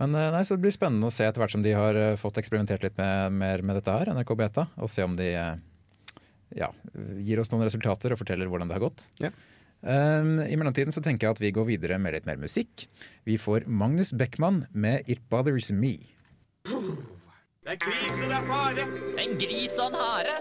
Men 0.02 0.16
eh, 0.18 0.32
nei, 0.34 0.40
så 0.42 0.56
det 0.56 0.64
blir 0.64 0.74
spennende 0.74 1.06
å 1.06 1.14
se 1.14 1.28
etter 1.28 1.38
hvert 1.38 1.54
som 1.54 1.62
de 1.62 1.76
har 1.78 1.98
fått 2.18 2.40
eksperimentert 2.42 2.82
litt 2.82 2.96
med, 2.98 3.36
mer 3.38 3.62
med 3.62 3.78
dette 3.78 3.94
her, 3.94 4.10
NRK 4.16 4.32
Beta, 4.40 4.64
og 4.82 4.90
se 4.90 5.06
om 5.06 5.14
de 5.20 5.28
ja, 6.58 6.70
gir 7.22 7.42
oss 7.42 7.52
noen 7.54 7.68
resultater 7.68 8.16
og 8.16 8.18
forteller 8.18 8.50
hvordan 8.50 8.72
det 8.72 8.80
har 8.80 8.88
gått. 8.88 9.06
Ja. 9.22 9.30
Um, 9.84 10.38
I 10.40 10.56
mellomtiden 10.56 10.96
så 10.96 11.04
tenker 11.04 11.28
jeg 11.28 11.36
at 11.36 11.42
vi 11.44 11.52
går 11.52 11.68
videre 11.68 11.98
med 12.00 12.16
litt 12.16 12.28
mer 12.28 12.40
musikk. 12.40 12.88
Vi 13.28 13.36
får 13.36 13.68
Magnus 13.68 14.14
Beckmann 14.16 14.64
med 14.72 15.04
'It 15.08 15.20
Bothers 15.30 15.72
Me'. 15.72 16.00
En 19.20 19.36
gris 19.40 19.76
og 19.80 19.92
en 19.92 20.00
hare. 20.00 20.38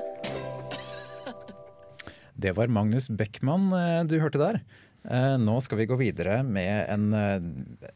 Det 2.38 2.54
var 2.56 2.70
Magnus 2.70 3.08
Beckmann 3.10 3.72
eh, 3.74 4.04
du 4.06 4.18
hørte 4.22 4.38
der. 4.38 4.62
Eh, 5.10 5.34
Nå 5.38 5.56
skal 5.62 5.80
vi 5.80 5.88
gå 5.90 5.98
videre 5.98 6.42
med 6.46 6.86
en, 6.90 7.10
eh, 7.14 7.34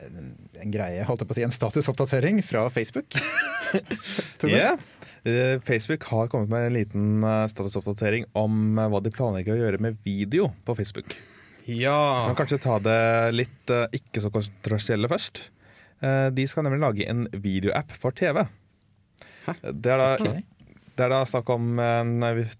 en, 0.06 0.34
en 0.62 0.74
greie, 0.74 1.04
holdt 1.06 1.22
jeg 1.22 1.30
på 1.30 1.36
å 1.36 1.38
si, 1.38 1.46
en 1.46 1.54
statusoppdatering 1.54 2.42
fra 2.46 2.66
Facebook. 2.74 3.14
yeah. 4.46 4.78
Eh, 5.26 5.58
Facebook 5.66 6.06
har 6.10 6.30
kommet 6.30 6.50
med 6.50 6.68
en 6.68 6.76
liten 6.76 7.30
statusoppdatering 7.50 8.26
om 8.38 8.78
hva 8.78 9.02
de 9.02 9.14
planlegger 9.14 9.54
å 9.54 9.62
gjøre 9.62 9.82
med 9.82 9.98
video 10.06 10.50
på 10.66 10.78
Facebook. 10.78 11.14
Ja. 11.66 11.98
Man 12.26 12.34
kan 12.34 12.44
kanskje 12.44 12.60
ta 12.62 12.78
det 12.82 12.98
litt 13.34 13.72
eh, 13.74 13.86
ikke 13.98 14.22
så 14.22 14.30
kontroversielle 14.34 15.10
først. 15.10 15.48
Eh, 16.04 16.28
De 16.36 16.46
skal 16.46 16.66
nemlig 16.66 16.82
lage 16.84 17.08
en 17.10 17.26
videoapp 17.32 17.90
for 17.96 18.14
TV. 18.16 18.44
Det 19.62 19.92
er 19.94 19.98
da 20.02 20.12
okay. 20.18 20.44
Det 20.96 21.04
er 21.04 21.12
da 21.12 21.18
snakk 21.28 21.50
om 21.52 21.74
en 21.82 22.14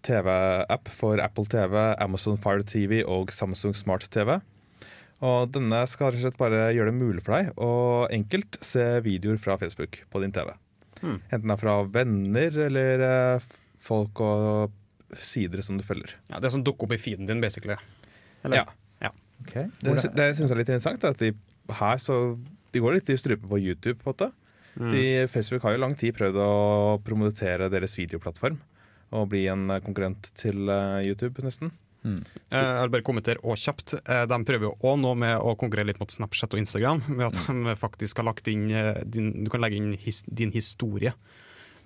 TV-app 0.04 0.90
for 0.92 1.16
Apple 1.24 1.46
TV, 1.48 1.72
Amazon 2.04 2.36
Fire 2.36 2.66
TV 2.68 2.98
og 3.08 3.30
Samsung 3.32 3.72
Smart 3.74 4.04
TV. 4.12 4.34
Og 5.24 5.48
denne 5.54 5.78
skal 5.88 6.10
rett 6.12 6.20
og 6.20 6.26
slett 6.26 6.36
bare 6.42 6.66
gjøre 6.76 6.90
det 6.92 6.98
mulig 6.98 7.22
for 7.24 7.38
deg 7.38 7.54
å 7.56 7.70
enkelt 8.12 8.58
se 8.60 8.84
videoer 9.06 9.40
fra 9.40 9.56
Facebook 9.56 10.02
på 10.12 10.20
din 10.20 10.34
TV. 10.36 10.50
Hmm. 11.00 11.22
Enten 11.30 11.48
det 11.48 11.56
er 11.56 11.62
fra 11.62 11.78
venner 11.96 12.58
eller 12.66 13.06
eh, 13.08 13.46
folk 13.80 14.20
og 14.20 15.16
sider 15.16 15.64
som 15.64 15.80
du 15.80 15.84
følger. 15.86 16.12
ja, 16.28 16.40
Det 16.44 16.52
som 16.52 16.64
dukker 16.66 16.90
opp 16.90 16.92
i 16.92 17.00
feeden 17.00 17.24
din, 17.30 17.40
basically. 17.40 17.78
Ja. 18.44 18.66
Ok. 19.44 19.54
Det, 19.82 19.94
det 20.16 20.26
syns 20.36 20.48
jeg 20.48 20.54
er 20.54 20.60
litt 20.62 20.72
interessant. 20.72 21.04
At 21.04 21.18
de 21.22 21.32
her 21.80 21.98
så 22.02 22.16
De 22.72 22.80
går 22.82 22.98
litt 22.98 23.10
i 23.10 23.16
strupe 23.20 23.46
på 23.48 23.58
YouTube. 23.60 23.98
på 24.02 24.12
måte 24.12 24.32
de, 24.76 25.26
Facebook 25.32 25.62
har 25.64 25.72
jo 25.72 25.80
lang 25.80 25.94
tid 25.96 26.12
prøvd 26.18 26.36
å 26.36 26.50
promotere 27.00 27.70
deres 27.72 27.94
videoplattform. 27.96 28.58
Og 29.16 29.28
bli 29.32 29.46
en 29.48 29.70
eh, 29.70 29.80
konkurrent 29.80 30.28
til 30.36 30.68
eh, 30.68 31.06
YouTube, 31.08 31.40
nesten. 31.46 31.70
Mm. 32.04 32.18
Eh, 32.50 32.58
Jeg 32.58 32.82
vil 32.82 32.92
bare 32.92 33.06
kommentere 33.06 33.40
og 33.42 33.56
kjapt. 33.56 33.94
Eh, 34.02 34.26
De 34.28 34.38
prøver 34.44 34.68
jo 34.68 34.74
òg 34.84 34.98
nå 35.00 35.14
med 35.16 35.38
å 35.40 35.54
konkurrere 35.56 35.88
litt 35.88 36.00
mot 36.02 36.12
Snapchat 36.12 36.52
og 36.52 36.60
Instagram. 36.60 37.00
Med 37.08 37.24
at 37.30 37.40
de 37.48 37.76
faktisk 37.80 38.20
har 38.20 38.28
lagt 38.28 38.50
inn 38.52 38.68
din, 39.08 39.32
Du 39.46 39.50
kan 39.54 39.64
legge 39.64 39.80
inn 39.80 39.94
his, 40.02 40.20
din 40.28 40.52
historie. 40.52 41.14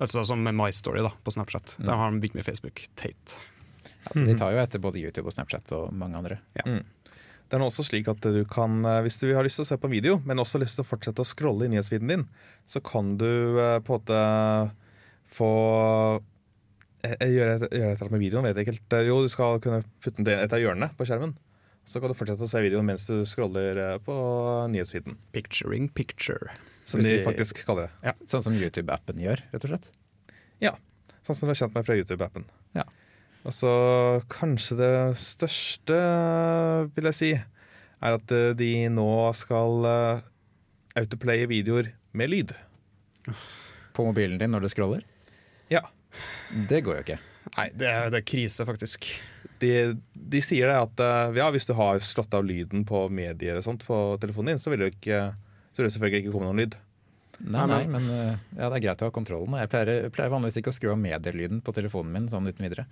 Altså 0.01 0.25
som 0.27 0.43
My 0.43 0.71
Story 0.75 1.05
da, 1.05 1.13
på 1.23 1.31
Snapchat. 1.31 1.77
Der 1.85 1.95
har 1.95 2.11
de 2.11 2.19
begynt 2.25 2.41
med 2.41 2.45
Facebook. 2.49 2.83
Teit. 2.97 3.39
Altså, 4.09 4.25
de 4.27 4.35
tar 4.35 4.51
jo 4.57 4.59
etter 4.65 4.81
både 4.83 4.99
YouTube 4.99 5.29
og 5.29 5.35
Snapchat 5.37 5.71
og 5.77 5.93
mange 5.95 6.17
andre. 6.19 6.41
Det 7.51 7.57
er 7.59 7.63
nå 7.65 7.67
også 7.67 7.83
slik 7.83 8.07
at 8.07 8.23
du 8.23 8.45
kan, 8.47 8.77
eh, 8.87 9.01
Hvis 9.03 9.19
du 9.19 9.27
har 9.35 9.43
lyst 9.43 9.59
til 9.59 9.65
å 9.67 9.71
se 9.73 9.77
på 9.83 9.89
en 9.89 9.95
video, 9.97 10.21
men 10.25 10.39
også 10.39 10.61
lyst 10.63 10.79
til 10.79 10.85
å 10.85 10.91
fortsette 10.91 11.25
å 11.25 11.27
scrolle 11.27 11.67
i 11.67 11.73
nyhetsfeeden 11.73 12.13
din, 12.13 12.25
så 12.65 12.79
kan 12.85 13.17
du 13.19 13.27
eh, 13.59 13.81
på 13.83 13.97
en 13.97 13.99
måte 13.99 14.21
få 15.35 15.51
eh, 17.03 17.27
Gjøre 17.27 17.57
et, 17.59 17.65
eller 17.73 17.97
annet 17.97 18.15
med 18.15 18.23
videoen, 18.23 18.47
vet 18.47 18.61
jeg 18.61 18.67
ikke 18.69 18.77
helt. 18.77 18.99
Jo, 19.09 19.21
du 19.27 19.31
skal 19.33 19.59
kunne 19.65 19.83
putte 20.05 20.23
den 20.23 20.31
i 20.31 20.45
et 20.45 20.55
av 20.55 20.63
hjørnene 20.63 20.93
på 20.99 21.07
skjermen. 21.09 21.35
Så 21.91 21.99
kan 21.99 22.13
du 22.13 22.15
fortsette 22.15 22.45
å 22.47 22.51
se 22.51 22.61
videoen 22.63 22.87
mens 22.87 23.07
du 23.09 23.25
scroller 23.27 23.99
på 24.05 24.15
nyhetsfeeden. 24.71 25.17
Picturing 25.35 25.89
picture. 25.97 26.53
Som 26.87 27.03
de 27.03 27.17
de- 27.17 27.25
faktisk 27.27 27.65
kaller 27.67 27.89
det. 27.89 27.93
Ja, 28.11 28.15
Sånn 28.31 28.45
som 28.47 28.55
YouTube-appen 28.55 29.19
gjør, 29.23 29.43
rett 29.51 29.65
og 29.67 29.73
slett. 29.73 29.91
Ja. 30.63 30.77
Sånn 31.27 31.37
som 31.39 31.49
du 31.49 31.55
er 31.55 31.59
kjent 31.65 31.75
med 31.75 31.87
fra 31.89 31.97
YouTube-appen. 31.99 32.47
Ja. 32.79 32.85
Og 33.41 33.55
så 33.57 33.73
kanskje 34.33 34.77
det 34.81 34.93
største, 35.21 35.97
vil 36.93 37.09
jeg 37.09 37.17
si, 37.17 37.31
er 38.01 38.17
at 38.17 38.35
eh, 38.37 38.53
de 38.57 38.73
nå 38.93 39.09
skal 39.37 39.89
eh, 39.89 40.29
autoplaye 41.01 41.49
videoer 41.49 41.93
med 42.17 42.33
lyd. 42.33 42.55
På 43.97 44.05
mobilen 44.09 44.41
din 44.41 44.53
når 44.53 44.67
du 44.67 44.73
scroller. 44.73 45.07
Ja. 45.73 45.87
Det 46.69 46.83
går 46.85 46.99
jo 46.99 47.05
ikke. 47.05 47.21
Nei, 47.57 47.69
det 47.79 47.89
er, 47.89 48.09
det 48.13 48.21
er 48.21 48.29
krise, 48.29 48.67
faktisk. 48.69 49.07
De, 49.63 49.73
de 50.13 50.41
sier 50.45 50.69
det 50.69 50.77
at 50.77 51.03
eh, 51.05 51.41
ja, 51.41 51.49
hvis 51.55 51.69
du 51.69 51.73
har 51.79 52.01
slått 52.05 52.37
av 52.37 52.45
lyden 52.45 52.85
på 52.89 53.07
medier 53.13 53.61
og 53.61 53.65
sånt 53.65 53.87
på 53.89 54.03
telefonen 54.21 54.55
din, 54.55 54.61
så 54.61 54.73
vil 54.73 54.83
det, 54.83 54.91
jo 54.91 54.99
ikke, 54.99 55.25
så 55.73 55.81
vil 55.81 55.89
det 55.89 55.95
selvfølgelig 55.97 56.25
ikke 56.25 56.35
komme 56.37 56.51
noen 56.51 56.65
lyd. 56.65 56.77
Nei, 57.41 57.65
nei, 57.65 57.85
men 57.89 58.05
ja, 58.11 58.67
det 58.67 58.75
er 58.75 58.83
greit 58.85 59.01
å 59.01 59.07
ha 59.09 59.13
kontrollen. 59.17 59.55
Jeg 59.63 59.71
pleier, 59.73 60.11
pleier 60.13 60.29
vanligvis 60.29 60.61
ikke 60.61 60.75
å 60.75 60.77
skru 60.77 60.91
av 60.93 60.99
medielyden 61.01 61.63
på 61.65 61.73
telefonen 61.73 62.13
min 62.13 62.27
sånn 62.29 62.51
uten 62.51 62.67
videre. 62.67 62.85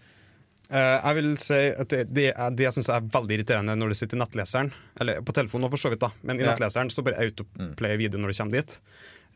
Eh, 0.68 0.98
jeg 1.00 1.16
vil 1.16 1.30
si 1.40 1.58
at 1.80 1.88
det, 1.88 2.02
det, 2.12 2.26
det 2.58 2.64
jeg 2.66 2.74
syns 2.76 2.90
er 2.92 3.06
veldig 3.14 3.38
irriterende 3.38 3.72
når 3.78 3.88
du 3.94 3.96
sitter 3.96 4.18
i 4.18 4.20
nettleseren, 4.20 4.68
eller 5.00 5.22
på 5.24 5.32
telefonen 5.32 5.70
for 5.72 5.80
så 5.80 5.88
vidt, 5.94 6.02
da, 6.04 6.10
men 6.28 6.36
i 6.40 6.44
Ja. 6.44 6.50
nettleseren 6.52 6.90
så 6.92 7.04
bare 7.06 7.16
autoplay 7.24 7.96
video 7.96 8.20
når 8.20 8.34
du 8.34 8.36
kommer 8.42 8.58
dit. 8.60 8.78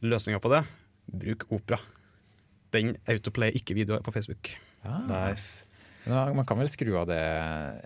Løsninga 0.05 0.41
på 0.45 0.51
det 0.53 0.63
bruk 1.13 1.47
Opera. 1.51 1.79
Den 2.73 2.97
autoplayer 3.09 3.57
ikke 3.57 3.75
videoer 3.77 4.03
på 4.05 4.13
Facebook. 4.15 4.53
Ah. 4.85 5.01
Nice. 5.09 5.65
Men 6.05 6.37
Man 6.37 6.47
kan 6.47 6.59
vel 6.59 6.69
skru 6.69 6.97
av 6.99 7.07
det 7.07 7.19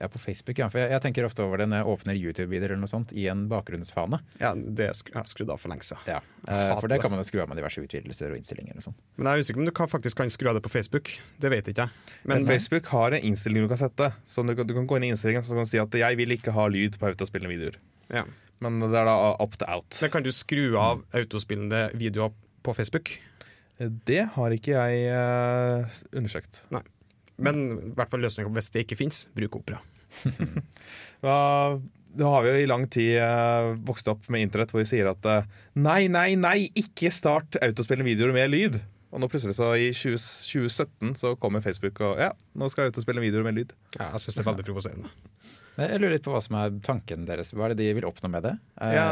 ja, 0.00 0.08
på 0.08 0.18
Facebook? 0.18 0.58
Ja. 0.58 0.68
For 0.72 0.80
jeg, 0.80 0.90
jeg 0.94 1.02
tenker 1.04 1.26
ofte 1.28 1.44
over 1.44 1.60
det 1.60 1.66
når 1.68 1.82
jeg 1.82 1.90
åpner 1.92 2.16
YouTube-videoer 2.20 2.72
eller 2.72 2.80
noe 2.80 2.88
sånt 2.90 3.12
i 3.12 3.26
en 3.28 3.42
bakgrunnsfane. 3.50 4.20
Ja, 4.40 4.54
det 4.56 4.86
er 4.88 4.94
skru, 4.96 5.12
jeg 5.14 5.32
skrudd 5.32 5.50
av 5.52 5.60
for 5.60 5.72
lenge 5.72 5.84
siden. 5.84 6.00
Ja. 6.08 6.22
Eh, 6.48 6.72
for 6.80 6.88
det 6.88 6.96
det. 6.96 7.02
kan 7.02 7.12
man 7.12 7.20
jo 7.20 7.26
skru 7.28 7.42
av 7.42 7.50
med 7.50 7.60
diverse 7.60 7.82
utvidelser 7.84 8.32
og 8.32 8.38
innstillinger 8.40 8.78
og 8.80 8.86
sånt. 8.86 8.98
Men 9.16 9.28
jeg 9.28 9.32
er 9.32 9.44
usikker 9.44 9.60
på 9.60 9.64
om 9.66 9.68
du 9.68 9.74
kan, 9.76 9.92
faktisk 9.92 10.16
kan 10.22 10.32
skru 10.32 10.48
av 10.48 10.56
det 10.56 10.64
på 10.64 10.72
Facebook. 10.72 11.12
Det 11.42 11.52
vet 11.52 11.68
ikke 11.68 11.86
jeg. 11.88 12.04
Men 12.24 12.42
Men 12.44 12.46
Facebook 12.54 12.86
har 12.94 13.12
en 13.12 13.28
innstilling 13.32 13.66
du 13.66 13.68
kan 13.68 13.82
sette. 13.84 14.12
Så 14.24 14.46
du, 14.46 14.54
kan- 14.56 14.66
du 14.66 14.74
kan 14.74 14.86
gå 14.86 14.96
inn 14.96 15.04
i 15.04 15.12
innstillingen 15.12 15.44
og 15.44 15.50
så 15.50 15.54
kan 15.58 15.64
du 15.68 15.72
si 15.74 15.78
at 15.78 15.90
'jeg 15.90 16.16
vil 16.16 16.32
ikke 16.32 16.52
ha 16.52 16.66
lyd 16.68 16.98
på 16.98 17.06
autospillende 17.12 17.52
videoer'. 17.52 17.76
ja. 18.14 18.24
Men 18.58 18.80
det 18.80 18.96
er 18.96 19.04
da 19.04 19.36
opt 19.38 19.62
out. 19.68 19.98
Men 20.00 20.10
kan 20.10 20.22
du 20.22 20.32
skru 20.32 20.78
av 20.80 21.04
autospillende 21.12 21.90
videoer 21.92 22.32
på 22.64 22.72
Facebook? 22.74 23.18
Det 23.78 24.22
har 24.32 24.50
ikke 24.50 24.72
jeg 24.72 25.12
uh, 25.12 25.84
undersøkt. 26.16 26.62
Men 27.42 27.62
i 27.76 27.92
hvert 27.96 28.12
fall 28.12 28.24
løsninga 28.24 28.52
hvis 28.56 28.72
det 28.74 28.86
ikke 28.86 28.98
fins, 29.02 29.26
bruk 29.36 29.58
Opera. 29.60 29.82
Nå 32.16 32.28
har 32.32 32.44
vi 32.44 32.52
jo 32.52 32.60
i 32.62 32.68
lang 32.68 32.86
tid 32.88 33.18
eh, 33.20 33.70
vokst 33.84 34.06
opp 34.08 34.28
med 34.32 34.46
internett 34.46 34.70
hvor 34.72 34.80
vi 34.80 34.88
sier 34.88 35.10
at 35.10 35.26
eh, 35.28 35.48
nei, 35.76 36.06
nei, 36.08 36.30
nei, 36.40 36.70
ikke 36.72 37.12
start 37.12 37.58
autospillende 37.60 38.08
videoer 38.08 38.32
med 38.36 38.52
lyd. 38.54 38.78
Og 39.12 39.20
nå 39.22 39.28
plutselig 39.32 39.56
så 39.58 39.70
i 39.78 39.90
20, 39.94 40.16
2017 40.48 41.12
så 41.20 41.34
kommer 41.40 41.64
Facebook 41.64 42.00
og 42.04 42.18
ja, 42.20 42.30
nå 42.56 42.68
skal 42.72 42.86
jeg 42.86 42.94
ut 42.94 43.02
og 43.02 43.06
spille 43.06 43.24
videoer 43.24 43.44
med 43.46 43.58
lyd. 43.58 43.76
Ja, 43.98 44.10
jeg 44.14 44.24
syns 44.24 44.38
det 44.38 44.42
er 44.42 44.48
veldig 44.48 44.66
provoserende. 44.66 45.12
Men 45.76 45.90
Jeg 45.90 46.00
lurer 46.00 46.12
litt 46.16 46.24
på 46.24 46.32
hva 46.32 46.40
som 46.42 46.56
er 46.56 46.70
tanken 46.80 47.26
deres. 47.28 47.50
Hva 47.52 47.66
er 47.66 47.74
det 47.74 47.82
de 47.84 47.88
vil 47.98 48.06
oppnå 48.08 48.30
med 48.32 48.42
det? 48.46 48.54
Eh, 48.80 48.94
Ja, 48.96 49.06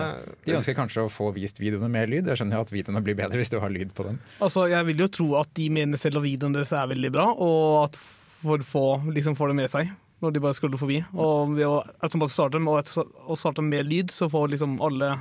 de 0.46 0.55
ønsker 0.57 0.74
kanskje 0.79 1.05
å 1.05 1.11
få 1.12 1.33
vist 1.37 1.59
videoene 1.61 1.90
med 1.92 2.09
lyd. 2.09 2.27
Jeg 2.31 2.40
skjønner 2.40 2.57
jo 2.57 2.64
at 2.64 2.72
videoene 2.72 3.03
blir 3.05 3.14
bedre 3.18 3.37
hvis 3.40 3.50
du 3.53 3.59
har 3.61 3.68
lyd 3.72 3.92
på 3.94 4.05
dem. 4.09 4.18
Altså, 4.40 4.68
Jeg 4.70 4.87
vil 4.87 4.96
jo 5.05 5.09
tro 5.09 5.29
at 5.42 5.53
de 5.55 5.68
mener 5.68 5.96
selv 6.00 6.16
at 6.22 6.24
videoene 6.24 6.55
deres 6.57 6.72
er 6.72 6.87
veldig 6.88 7.12
bra, 7.12 7.27
og 7.37 7.85
at 7.85 7.96
for 8.44 8.59
få 8.64 8.87
liksom 9.12 9.37
får 9.37 9.48
det 9.53 9.57
med 9.57 9.70
seg. 9.70 9.92
når 10.22 10.33
de 10.33 10.40
bare 10.40 10.55
scroller 10.57 10.79
forbi. 10.81 11.05
Og 11.20 11.50
ved 11.55 11.66
å 11.68 11.85
automatisk 12.00 12.33
starte 12.38 12.53
dem, 12.57 12.66
og 12.68 12.81
og 13.29 13.37
starte 13.37 13.61
med 13.61 13.85
lyd, 13.85 14.09
så 14.09 14.31
får 14.31 14.48
liksom 14.55 14.81
alle 14.81 15.20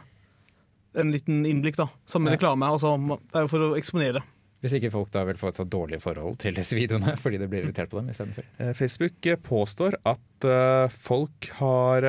en 0.96 1.12
liten 1.12 1.44
innblikk, 1.46 1.76
da. 1.76 1.88
Samme 2.08 2.30
Ja. 2.32 2.38
reklame. 2.38 2.64
Altså, 2.72 2.96
det 3.20 3.36
er 3.36 3.42
jo 3.42 3.48
for 3.48 3.60
å 3.60 3.76
eksponere. 3.78 4.24
Hvis 4.64 4.78
ikke 4.78 4.94
folk 4.94 5.12
da 5.12 5.26
vil 5.28 5.36
få 5.40 5.52
et 5.52 5.60
så 5.60 5.66
dårlig 5.68 6.00
forhold 6.00 6.38
til 6.40 6.56
disse 6.56 6.78
videoene 6.78 7.18
fordi 7.24 7.42
det 7.42 7.50
blir 7.52 7.66
irritert 7.66 7.92
på 7.92 8.00
dem 8.00 8.14
istedenfor. 8.14 8.48
Eh, 8.64 8.72
Facebook 8.78 9.28
eh, 9.28 9.40
påstår 9.44 9.98
at 10.08 10.48
eh, 10.48 10.88
folk 10.94 11.50
har 11.60 12.08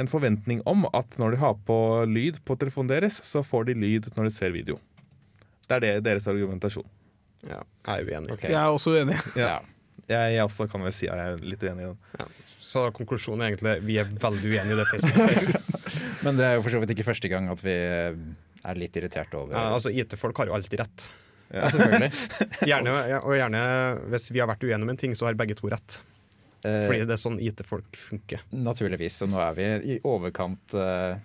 en 0.00 0.08
forventning 0.08 0.60
om 0.68 0.84
at 0.96 1.16
når 1.20 1.34
de 1.34 1.40
har 1.40 1.56
på 1.64 1.78
lyd 2.08 2.40
på 2.44 2.56
telefonen 2.60 2.92
deres, 2.92 3.18
så 3.24 3.42
får 3.44 3.70
de 3.70 3.76
lyd 3.80 4.10
når 4.16 4.28
de 4.28 4.32
ser 4.34 4.52
video. 4.52 4.76
Det 5.68 5.78
er 5.78 5.84
det 5.84 5.92
deres 6.04 6.28
argumentasjon. 6.28 6.86
Ja, 7.48 7.62
jeg 7.86 8.04
er 8.04 8.08
uenig. 8.08 8.32
Okay. 8.36 8.52
Jeg 8.52 8.60
er 8.60 8.76
også 8.76 8.94
uenig. 8.96 9.16
Ja. 9.38 9.58
Jeg, 10.10 10.34
jeg 10.34 10.44
også 10.44 10.66
kan 10.68 10.82
vel 10.84 10.92
si 10.92 11.08
at 11.08 11.20
jeg 11.20 11.34
er 11.34 11.44
litt 11.52 11.64
uenig 11.64 11.86
i 11.86 11.90
den. 11.90 12.36
Så 12.60 12.84
konklusjonen 12.94 13.44
er 13.44 13.52
egentlig 13.52 13.76
vi 13.86 13.96
er 14.02 14.08
veldig 14.20 14.52
uenige 14.52 14.76
i 14.76 14.78
det 14.80 14.88
Facebook 14.90 15.20
sier. 15.20 15.60
Men 16.24 16.36
det 16.36 16.46
er 16.46 16.56
jo 16.58 16.64
for 16.64 16.74
så 16.74 16.80
vidt 16.82 16.92
ikke 16.92 17.06
første 17.08 17.30
gang 17.32 17.48
at 17.52 17.62
vi 17.64 17.76
er 17.80 18.78
litt 18.78 18.96
irritert 19.00 19.32
over 19.38 19.56
Ja, 19.56 19.70
altså, 19.72 19.92
IT-folk 19.94 20.36
har 20.42 20.50
jo 20.50 20.56
alltid 20.58 20.82
rett. 20.82 21.06
Ja, 21.50 21.70
selvfølgelig. 21.72 22.10
Gjerne, 22.70 22.92
og 23.20 23.34
gjerne 23.34 23.62
hvis 24.12 24.28
vi 24.30 24.42
har 24.42 24.50
vært 24.50 24.62
uenige 24.66 24.86
om 24.86 24.92
en 24.92 25.00
ting, 25.00 25.16
så 25.18 25.26
har 25.28 25.38
begge 25.38 25.56
to 25.58 25.70
rett. 25.72 26.00
Eh, 26.62 26.84
Fordi 26.86 27.06
det 27.08 27.16
er 27.16 27.20
sånn 27.20 27.38
IT-folk 27.42 27.96
funker. 27.98 28.44
Naturligvis. 28.52 29.16
Og 29.24 29.32
nå 29.32 29.40
er 29.42 29.56
vi 29.56 29.68
i 29.94 29.98
overkant 30.06 30.76
eh, 30.76 31.16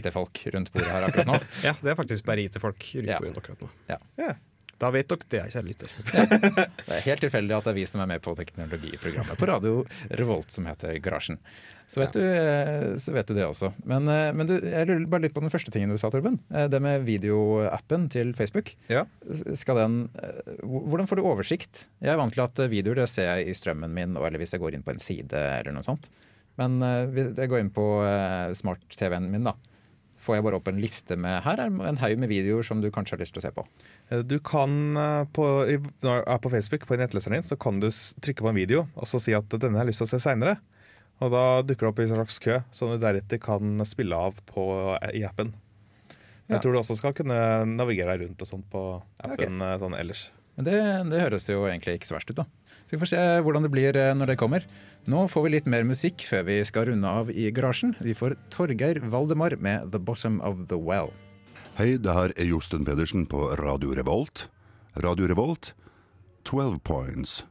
IT-folk 0.00 0.44
rundt 0.54 0.70
bordet 0.72 0.92
her 0.94 1.08
akkurat 1.08 1.28
nå. 1.32 1.40
Ja, 1.66 1.74
det 1.82 1.92
er 1.92 1.98
faktisk 1.98 2.28
bare 2.28 2.44
IT-folk 2.46 2.86
rundt 3.00 3.16
bordet 3.18 3.42
akkurat 3.42 3.64
nå. 3.66 3.70
Ja. 3.90 3.98
Ja. 4.20 4.34
Da 4.80 4.88
vet 4.94 5.10
dere 5.10 5.26
det, 5.28 5.40
kjære 5.52 5.66
lytter. 5.66 5.90
Det 6.86 6.94
er 6.96 7.04
helt 7.04 7.20
tilfeldig 7.26 7.52
at 7.58 7.66
det 7.68 7.72
er 7.74 7.76
vi 7.76 7.84
som 7.88 8.00
er 8.00 8.08
med 8.14 8.22
på 8.24 8.32
teknologiprogrammet 8.38 9.36
på 9.38 9.48
radio 9.50 9.82
Revolt 10.16 10.54
som 10.54 10.64
heter 10.70 10.96
Garasjen. 11.04 11.36
Så 11.90 11.98
vet, 12.00 12.14
du, 12.14 12.22
eh, 12.22 12.94
så 13.02 13.12
vet 13.12 13.26
du 13.28 13.34
det 13.34 13.44
også. 13.44 13.72
Men, 13.90 14.06
eh, 14.08 14.30
men 14.32 14.46
du, 14.46 14.54
jeg 14.62 14.86
lurer 14.88 15.04
bare 15.10 15.24
litt 15.26 15.34
på 15.34 15.42
den 15.42 15.50
første 15.52 15.72
tingen 15.74 15.90
du 15.90 15.98
sa, 16.00 16.08
Torben. 16.14 16.38
Eh, 16.54 16.68
Det 16.70 16.80
med 16.80 17.02
videoappen 17.04 18.06
til 18.14 18.30
Facebook. 18.38 18.72
Ja. 18.88 19.04
Skal 19.58 19.80
den, 19.82 19.96
hvordan 20.62 21.10
får 21.10 21.18
du 21.20 21.26
oversikt? 21.26 21.84
Jeg 22.00 22.14
er 22.14 22.20
vant 22.22 22.32
til 22.36 22.44
at 22.46 22.62
videoer 22.70 23.02
det 23.02 23.08
ser 23.10 23.26
jeg 23.32 23.50
i 23.50 23.56
strømmen 23.58 23.92
min, 23.92 24.14
eller 24.16 24.38
hvis 24.40 24.54
jeg 24.54 24.62
går 24.62 24.78
inn 24.78 24.86
på 24.86 24.94
en 24.94 25.02
side 25.02 25.34
eller 25.34 25.74
noe 25.76 25.84
sånt. 25.86 26.08
Men 26.60 26.78
hvis 27.12 27.34
jeg 27.36 27.50
går 27.50 27.62
inn 27.64 27.74
på 27.74 27.84
smart-TV-en 28.58 29.28
min, 29.32 29.50
da. 29.50 29.56
Får 30.20 30.36
jeg 30.36 30.44
bare 30.44 30.58
opp 30.60 30.68
en 30.68 30.80
liste 30.82 31.16
med 31.16 31.38
Her 31.46 31.62
er 31.62 31.70
en 31.70 32.00
haug 32.02 32.18
med 32.20 32.28
videoer 32.28 32.66
som 32.66 32.82
du 32.82 32.90
kanskje 32.92 33.16
har 33.16 33.22
lyst 33.22 33.32
til 33.36 33.40
å 33.40 33.46
se 33.46 33.52
på. 33.56 33.64
Eh, 34.10 34.24
Du 34.26 34.36
kan 34.44 34.74
eh, 35.00 35.22
på, 35.32 35.46
når 36.04 36.24
du 36.26 36.32
er 36.34 36.42
på 36.44 36.52
Facebook 36.52 36.84
på 36.88 36.98
nettleseren 37.00 37.38
din, 37.38 37.46
så 37.46 37.56
kan 37.60 37.80
du 37.80 37.88
trykke 37.88 38.44
på 38.44 38.52
en 38.52 38.60
video 38.60 38.84
og 38.94 39.08
så 39.08 39.22
si 39.22 39.36
at 39.36 39.48
denne 39.56 39.80
har 39.80 39.88
jeg 39.88 39.94
lyst 39.94 40.04
til 40.04 40.10
å 40.10 40.12
se 40.12 40.22
seinere. 40.26 40.58
Og 41.20 41.32
da 41.32 41.44
dukker 41.64 41.86
det 41.86 41.92
opp 41.92 41.98
i 42.00 42.06
en 42.06 42.14
slags 42.14 42.38
kø, 42.40 42.60
som 42.72 42.92
du 42.92 43.00
deretter 43.00 43.40
kan 43.42 43.82
spille 43.88 44.16
av 44.16 44.38
på, 44.48 44.62
i 45.12 45.20
appen. 45.28 45.52
Ja. 46.48 46.56
Jeg 46.56 46.62
tror 46.64 46.74
du 46.74 46.80
også 46.80 46.96
skal 46.98 47.12
kunne 47.16 47.36
navigere 47.68 48.16
deg 48.16 48.24
rundt 48.24 48.40
og 48.42 48.48
sånt 48.48 48.64
på 48.72 48.84
appen 49.20 49.60
okay. 49.60 49.80
sånn 49.82 49.98
ellers. 49.98 50.22
Men 50.56 50.66
det, 50.66 50.78
det 51.12 51.20
høres 51.22 51.46
jo 51.48 51.62
egentlig 51.68 51.98
ikke 51.98 52.08
så 52.08 52.16
verst 52.16 52.32
ut, 52.32 52.40
da. 52.40 52.46
Så 52.90 52.96
vi 52.96 53.04
får 53.04 53.10
se 53.12 53.18
hvordan 53.46 53.62
det 53.62 53.68
blir 53.70 53.94
eh, 53.94 54.08
når 54.18 54.32
det 54.32 54.34
kommer. 54.40 54.64
Nå 55.06 55.20
får 55.30 55.44
vi 55.44 55.50
litt 55.54 55.66
mer 55.70 55.84
musikk 55.86 56.24
før 56.26 56.40
vi 56.48 56.56
skal 56.66 56.88
runde 56.88 57.06
av 57.06 57.28
i 57.30 57.44
garasjen. 57.54 57.92
Vi 58.02 58.16
får 58.18 58.34
Torgeir 58.50 58.98
Valdemar 59.12 59.54
med 59.62 59.92
'The 59.92 60.00
Bottom 60.02 60.40
of 60.42 60.64
the 60.66 60.74
Well'. 60.74 61.12
Hei, 61.78 61.94
det 62.02 62.10
her 62.10 62.34
er 62.34 62.48
Josten 62.50 62.82
Pedersen 62.84 63.28
på 63.30 63.54
Radio 63.62 63.94
Revolt. 63.94 64.48
Radio 64.98 65.28
Revolt, 65.30 65.70
12 66.42 66.80
points. 66.82 67.44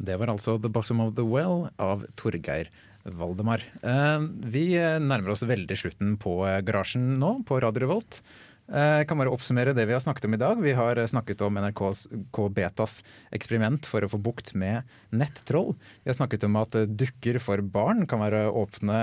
Det 0.00 0.16
var 0.16 0.32
altså 0.32 0.56
'The 0.56 0.72
Bottom 0.72 1.04
of 1.04 1.12
the 1.14 1.26
Well' 1.28 1.68
av 1.76 2.06
Torgeir 2.16 2.72
Valdemar. 3.04 3.60
Eh, 3.82 4.24
Vi 4.48 4.72
eh, 4.72 4.96
nærmer 5.04 5.36
oss 5.36 5.44
veldig 5.44 5.76
slutten 5.76 6.16
på 6.16 6.40
garasjen 6.64 7.18
nå, 7.20 7.42
på 7.44 7.60
Radio 7.60 7.84
Revolt. 7.84 8.22
Eh, 8.70 9.02
Jeg 9.02 9.08
kan 9.10 9.18
bare 9.18 9.32
oppsummere 9.32 9.74
det 9.74 9.84
vi 9.88 9.94
har 9.94 10.02
snakket 10.02 10.28
om 10.28 10.36
i 10.36 10.40
dag. 10.40 10.60
Vi 10.62 10.74
har 10.76 10.98
eh, 10.98 11.08
snakket 11.10 11.42
om 11.42 11.58
NRKs 11.58 12.06
K 12.30 12.48
Betas 12.54 13.00
eksperiment 13.34 13.88
for 13.88 14.04
å 14.04 14.10
få 14.12 14.20
bukt 14.22 14.54
med 14.54 14.86
nettroll. 15.10 15.74
Vi 16.04 16.12
har 16.12 16.18
snakket 16.18 16.46
om 16.46 16.60
at 16.60 16.76
eh, 16.78 16.86
dukker 16.86 17.40
for 17.42 17.62
barn 17.64 18.06
kan 18.06 18.22
være 18.22 18.46
åpne, 18.50 19.00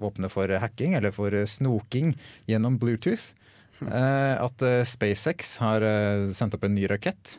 åpne 0.00 0.30
for 0.32 0.52
hacking 0.60 0.98
eller 0.98 1.14
for 1.16 1.32
snoking 1.48 2.14
gjennom 2.50 2.78
Bluetooth. 2.82 3.32
At 3.84 4.62
SpaceX 4.86 5.56
har 5.58 5.82
sendt 6.32 6.54
opp 6.54 6.62
en 6.64 6.76
ny 6.76 6.86
rakett 6.88 7.34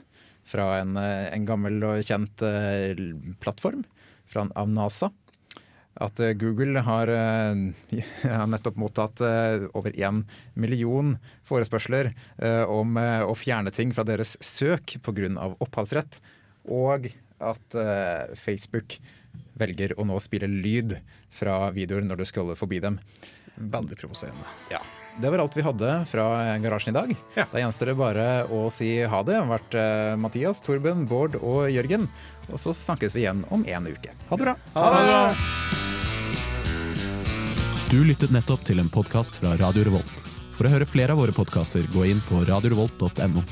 fra 0.45 0.81
en, 0.81 0.97
en 0.99 1.45
gammel 1.47 1.79
og 1.87 2.03
kjent 2.05 2.43
plattform 3.41 3.85
fra, 4.29 4.43
av 4.51 4.67
NASA. 4.69 5.09
At 6.03 6.19
eh, 6.19 6.33
Google 6.35 6.81
har, 6.83 7.07
eh, 7.07 7.55
nettopp 8.51 8.79
mottatt 8.79 9.21
eh, 9.23 9.67
over 9.77 9.95
én 9.95 10.23
million 10.53 11.15
forespørsler 11.47 12.11
om 12.67 12.97
å 12.97 13.35
fjerne 13.37 13.71
ting 13.71 13.93
fra 13.95 14.03
deres 14.07 14.35
søk 14.43 14.97
pga. 15.05 15.29
opphavsrett. 15.63 16.19
Og 16.65 17.07
at 17.39 17.77
Facebook 18.39 18.97
velger 19.59 19.93
å 19.99 20.05
nå 20.07 20.17
spille 20.23 20.49
lyd 20.49 20.97
fra 21.29 21.69
videoer 21.75 22.07
når 22.07 22.23
du 22.23 22.27
scroller 22.27 22.59
forbi 22.59 22.81
dem. 22.83 22.99
Veldig 23.55 23.99
provoserende. 23.99 24.47
Ja. 24.73 24.81
Det 25.21 25.29
var 25.31 25.39
alt 25.39 25.55
vi 25.57 25.63
hadde 25.63 25.91
fra 26.09 26.57
garasjen 26.59 26.91
i 26.91 26.97
dag. 26.97 27.11
Da 27.35 27.59
gjenstår 27.61 27.91
det 27.91 27.95
bare 27.99 28.25
å 28.51 28.65
si 28.73 28.89
ha 29.03 29.21
det. 29.23 29.31
Det 29.31 29.39
har 29.39 29.47
vært 29.49 29.77
eh, 29.79 30.15
Mathias, 30.19 30.59
Torben, 30.63 31.05
Bård 31.07 31.37
og 31.39 31.69
Jørgen. 31.71 32.09
Og 32.51 32.59
så 32.61 32.75
snakkes 32.75 33.15
vi 33.15 33.23
igjen 33.23 33.45
om 33.55 33.63
en 33.63 33.87
uke. 33.87 34.11
Ha 34.29 34.39
det 34.39 34.47
bra! 34.49 34.55
Du 37.91 38.01
lyttet 38.03 38.33
nettopp 38.35 38.65
til 38.67 38.81
en 38.83 38.91
podkast 38.91 39.39
fra 39.39 39.55
Radio 39.61 39.87
Revolt. 39.87 40.15
For 40.55 40.67
å 40.67 40.71
høre 40.71 40.87
flere 40.87 41.15
av 41.15 41.19
våre 41.19 41.35
podkaster, 41.35 41.87
gå 41.91 42.07
inn 42.11 42.21
på 42.27 42.43
radiorevolt.no. 42.47 43.43